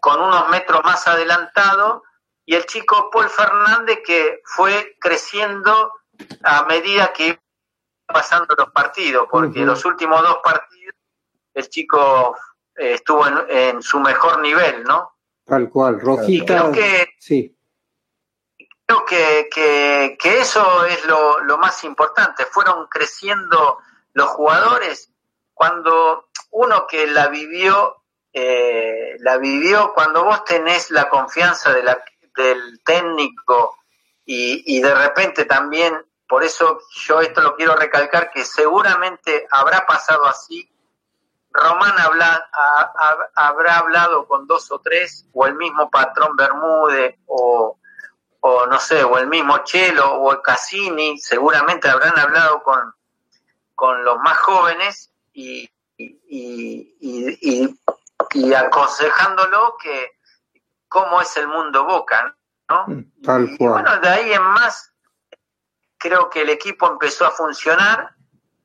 [0.00, 2.02] con unos metros más adelantado
[2.44, 5.92] y el chico Paul Fernández que fue creciendo
[6.42, 7.38] a medida que
[8.06, 10.94] pasando los partidos, porque los últimos dos partidos
[11.54, 12.36] el chico
[12.76, 15.12] eh, estuvo en, en su mejor nivel, ¿no?
[15.44, 16.00] Tal cual.
[16.00, 16.70] Rojita.
[16.70, 17.56] creo que Sí.
[18.86, 22.46] Creo que, que, que eso es lo, lo más importante.
[22.46, 23.78] Fueron creciendo
[24.12, 25.10] los jugadores
[25.54, 28.02] cuando uno que la vivió,
[28.32, 32.02] eh, la vivió cuando vos tenés la confianza de la-
[32.36, 33.78] del técnico
[34.24, 35.94] y, y de repente también,
[36.28, 40.68] por eso yo esto lo quiero recalcar, que seguramente habrá pasado así.
[41.50, 47.16] Román habla- ha- ha- habrá hablado con dos o tres, o el mismo patrón Bermúdez,
[47.26, 47.78] o,
[48.44, 52.92] o no sé, o el mismo Chelo o el Cassini, seguramente habrán hablado con,
[53.74, 56.16] con los más jóvenes y, y,
[57.00, 57.78] y,
[58.34, 60.12] y- aconsejándolo que
[60.88, 62.36] cómo es el mundo Boca,
[62.68, 62.86] ¿no?
[63.22, 63.72] Tal Y cual.
[63.84, 64.92] bueno, de ahí en más,
[65.98, 68.14] creo que el equipo empezó a funcionar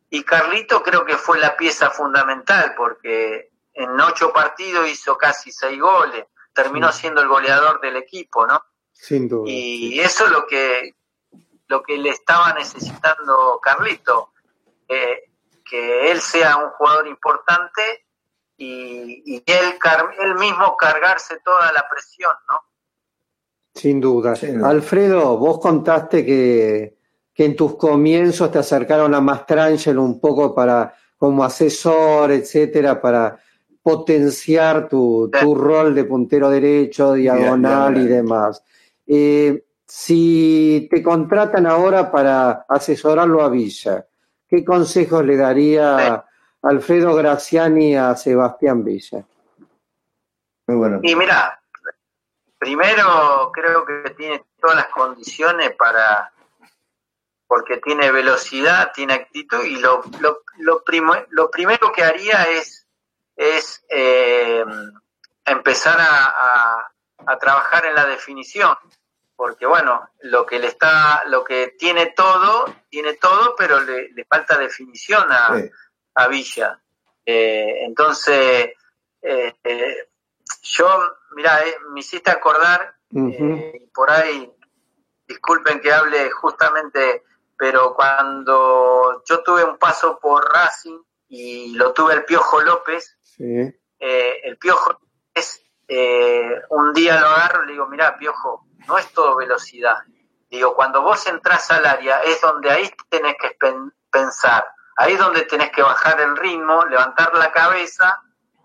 [0.09, 5.79] y Carlito creo que fue la pieza fundamental porque en ocho partidos hizo casi seis
[5.79, 8.63] goles, terminó siendo el goleador del equipo, ¿no?
[8.99, 9.49] Sin duda.
[9.49, 10.95] Y eso es lo que,
[11.67, 14.31] lo que le estaba necesitando Carlito,
[14.87, 15.29] eh,
[15.63, 17.81] que él sea un jugador importante
[18.57, 22.61] y, y él, car- él mismo cargarse toda la presión, ¿no?
[23.75, 24.35] Sin duda.
[24.35, 24.69] Sin duda.
[24.69, 26.97] Alfredo, vos contaste que,
[27.33, 33.39] que en tus comienzos te acercaron a Mastrangelo un poco para como asesor, etcétera, para
[33.81, 38.63] potenciar tu, tu rol de puntero derecho, diagonal y demás.
[39.07, 44.05] Eh, si te contratan ahora para asesorarlo a Villa,
[44.47, 46.25] ¿qué consejos le daría
[46.61, 49.23] Alfredo Graciani a Sebastián Villa?
[50.67, 50.99] Muy bueno.
[51.03, 51.61] Y mira,
[52.57, 56.33] primero creo que tiene todas las condiciones para,
[57.47, 62.85] porque tiene velocidad, tiene actitud y lo, lo, lo, primo- lo primero que haría es,
[63.37, 64.65] es eh,
[65.45, 66.91] empezar a, a-
[67.25, 68.75] a trabajar en la definición.
[69.37, 74.25] Porque bueno, lo que le está, lo que tiene todo, tiene todo, pero le, le
[74.25, 75.69] falta definición a, Sí.
[76.15, 76.81] a Villa.
[77.23, 78.71] Eh, entonces,
[79.21, 80.09] eh, eh,
[80.63, 80.87] yo,
[81.35, 84.51] mira, eh, me hiciste acordar, eh, por ahí,
[85.27, 87.23] disculpen que hable justamente,
[87.55, 93.45] pero cuando yo tuve un paso por Racing y lo tuve el Piojo López, Sí.
[93.99, 94.99] eh, el Piojo
[95.33, 99.97] es, eh, un día lo agarro y le digo, mira, Piojo, no es todo velocidad.
[100.49, 104.65] Digo, cuando vos entras al área es donde ahí tenés que pen- pensar,
[104.95, 108.21] ahí es donde tenés que bajar el ritmo, levantar la cabeza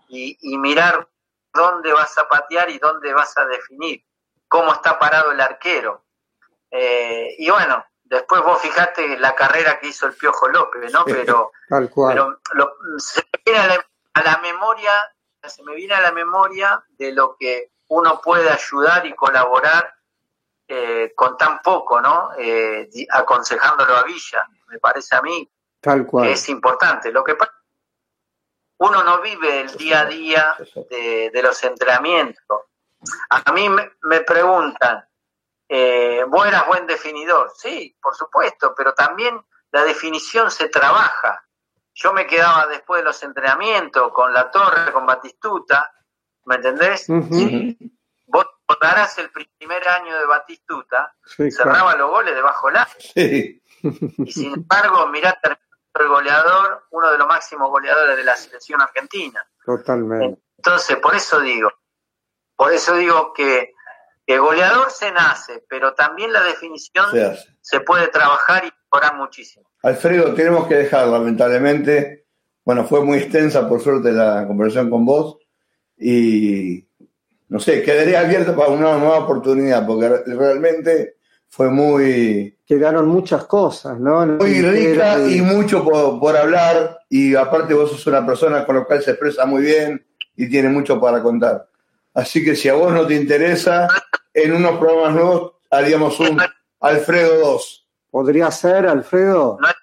[0.07, 1.07] y, y mirar
[1.53, 4.03] dónde vas a patear y dónde vas a definir,
[4.47, 6.05] cómo está parado el arquero.
[6.71, 11.03] Eh, y bueno, después vos fijaste la carrera que hizo el Piojo López, ¿no?
[11.05, 11.13] Sí.
[11.13, 12.13] Pero Tal cual.
[12.15, 14.91] pero lo- se me viene a la, a la memoria,
[15.43, 19.93] se me viene a la memoria de lo que uno puede ayudar y colaborar
[20.75, 22.31] eh, con tan poco, ¿no?
[22.37, 25.47] Eh, aconsejándolo a Villa, me parece a mí
[25.79, 26.25] Tal cual.
[26.25, 27.11] que es importante.
[27.11, 27.53] Lo que pasa,
[28.79, 30.55] uno no vive el día a día
[30.89, 32.61] de, de los entrenamientos.
[33.29, 35.07] A mí me, me preguntan,
[35.69, 37.51] eh, ¿vos eras buen definidor?
[37.55, 39.39] Sí, por supuesto, pero también
[39.71, 41.45] la definición se trabaja.
[41.93, 45.93] Yo me quedaba después de los entrenamientos con la torre, con Batistuta,
[46.45, 47.05] ¿me entendés?
[47.07, 47.25] Vos
[48.73, 52.87] recordarás el primer año de Batistuta, Sí, cerraba los goles debajo del.
[53.13, 53.61] Sí.
[53.81, 55.59] Y sin embargo, mirá, terminó
[55.99, 59.45] el goleador, uno de los máximos goleadores de la selección argentina.
[59.65, 60.41] Totalmente.
[60.57, 61.71] Entonces, por eso digo,
[62.55, 63.73] por eso digo que,
[64.25, 67.05] que goleador se nace, pero también la definición
[67.61, 69.69] se puede trabajar y mejorar muchísimo.
[69.83, 72.27] Alfredo, tenemos que dejar, lamentablemente.
[72.63, 75.37] Bueno, fue muy extensa, por suerte, la conversación con vos.
[75.97, 76.87] Y
[77.53, 83.45] no sé, quedaría abierto para una nueva oportunidad, porque re- realmente fue muy, Quedaron muchas
[83.45, 84.25] cosas, ¿no?
[84.25, 86.97] muy rica y mucho por, por hablar.
[87.09, 90.03] Y aparte, vos sos una persona con la cual se expresa muy bien
[90.35, 91.69] y tiene mucho para contar.
[92.15, 93.87] Así que si a vos no te interesa,
[94.33, 96.41] en unos programas nuevos haríamos un
[96.79, 97.87] Alfredo 2.
[98.09, 99.57] ¿Podría ser, Alfredo?
[99.61, 99.73] No hay-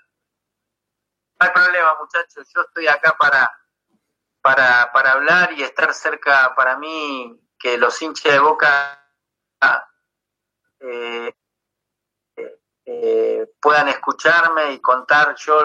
[1.39, 2.49] hay problema, muchachos.
[2.53, 3.49] Yo estoy acá para,
[4.43, 8.97] para, para hablar y estar cerca para mí, que los hinchas de boca
[10.81, 11.35] eh,
[12.87, 15.61] eh, puedan escucharme y contar yo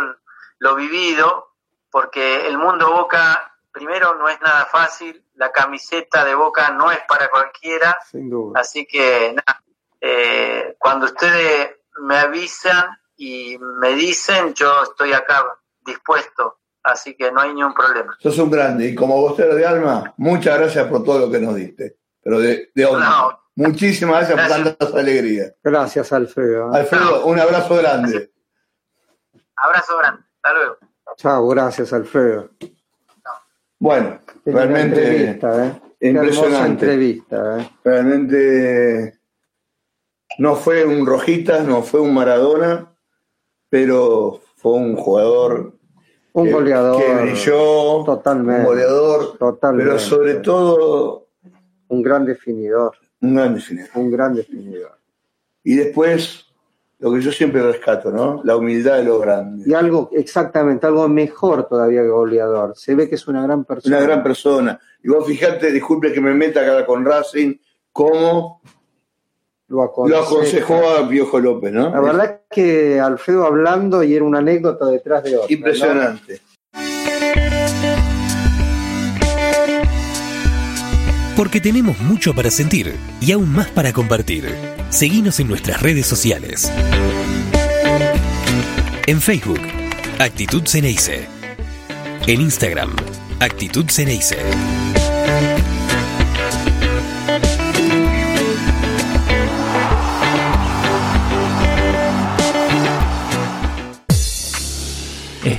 [0.60, 1.54] lo vivido,
[1.90, 7.00] porque el mundo Boca, primero, no es nada fácil, la camiseta de Boca no es
[7.08, 8.60] para cualquiera, Sin duda.
[8.60, 9.64] así que nada,
[10.02, 17.42] eh, cuando ustedes me avisan y me dicen, yo estoy acá dispuesto, así que no
[17.42, 18.16] hay ningún problema.
[18.20, 21.56] Sos un grande y como vocero de alma, muchas gracias por todo lo que nos
[21.56, 21.98] diste.
[22.22, 23.10] Pero de, de onda.
[23.10, 23.40] No.
[23.58, 24.58] Muchísimas gracias, Gracias.
[24.60, 25.54] por tantas alegrías.
[25.64, 26.74] Gracias, Alfredo.
[26.74, 28.32] Alfredo, un abrazo grande.
[29.56, 30.78] Abrazo grande, hasta luego.
[31.16, 32.50] Chao, gracias, Alfredo.
[33.80, 35.82] Bueno, Qué realmente, entrevista, ¿eh?
[36.10, 36.68] Impresionante.
[36.86, 37.70] entrevista, ¿eh?
[37.84, 39.20] realmente
[40.38, 42.94] no fue un Rojitas, no fue un Maradona,
[43.70, 45.75] pero fue un jugador
[46.36, 47.02] Un goleador.
[47.02, 48.60] que brilló, Totalmente.
[48.62, 49.86] un goleador, Totalmente.
[49.90, 51.28] pero sobre todo
[51.88, 52.94] Un gran definidor.
[53.22, 53.90] un gran definidor.
[53.96, 54.92] Un gran definidor.
[55.64, 56.46] Y después,
[57.00, 58.42] lo que yo siempre rescato, ¿no?
[58.44, 59.66] La humildad de los grandes.
[59.68, 62.74] Y algo, exactamente, algo mejor todavía que goleador.
[62.76, 63.98] Se ve que es una gran persona.
[63.98, 64.80] Una gran persona.
[65.04, 67.56] Y vos fijate, disculpe que me meta acá con Racing,
[67.92, 68.62] cómo
[69.68, 71.90] Lo aconsejó a Piojo López, ¿no?
[71.90, 75.48] La verdad es que Alfredo hablando y era una anécdota detrás de otra.
[75.48, 75.54] ¿no?
[75.54, 76.42] Impresionante.
[81.36, 84.56] Porque tenemos mucho para sentir y aún más para compartir.
[84.90, 86.72] Seguinos en nuestras redes sociales.
[89.08, 89.60] En Facebook,
[90.20, 91.28] Actitud Ceneice.
[92.28, 92.96] En Instagram,
[93.40, 94.38] Actitud Ceneice.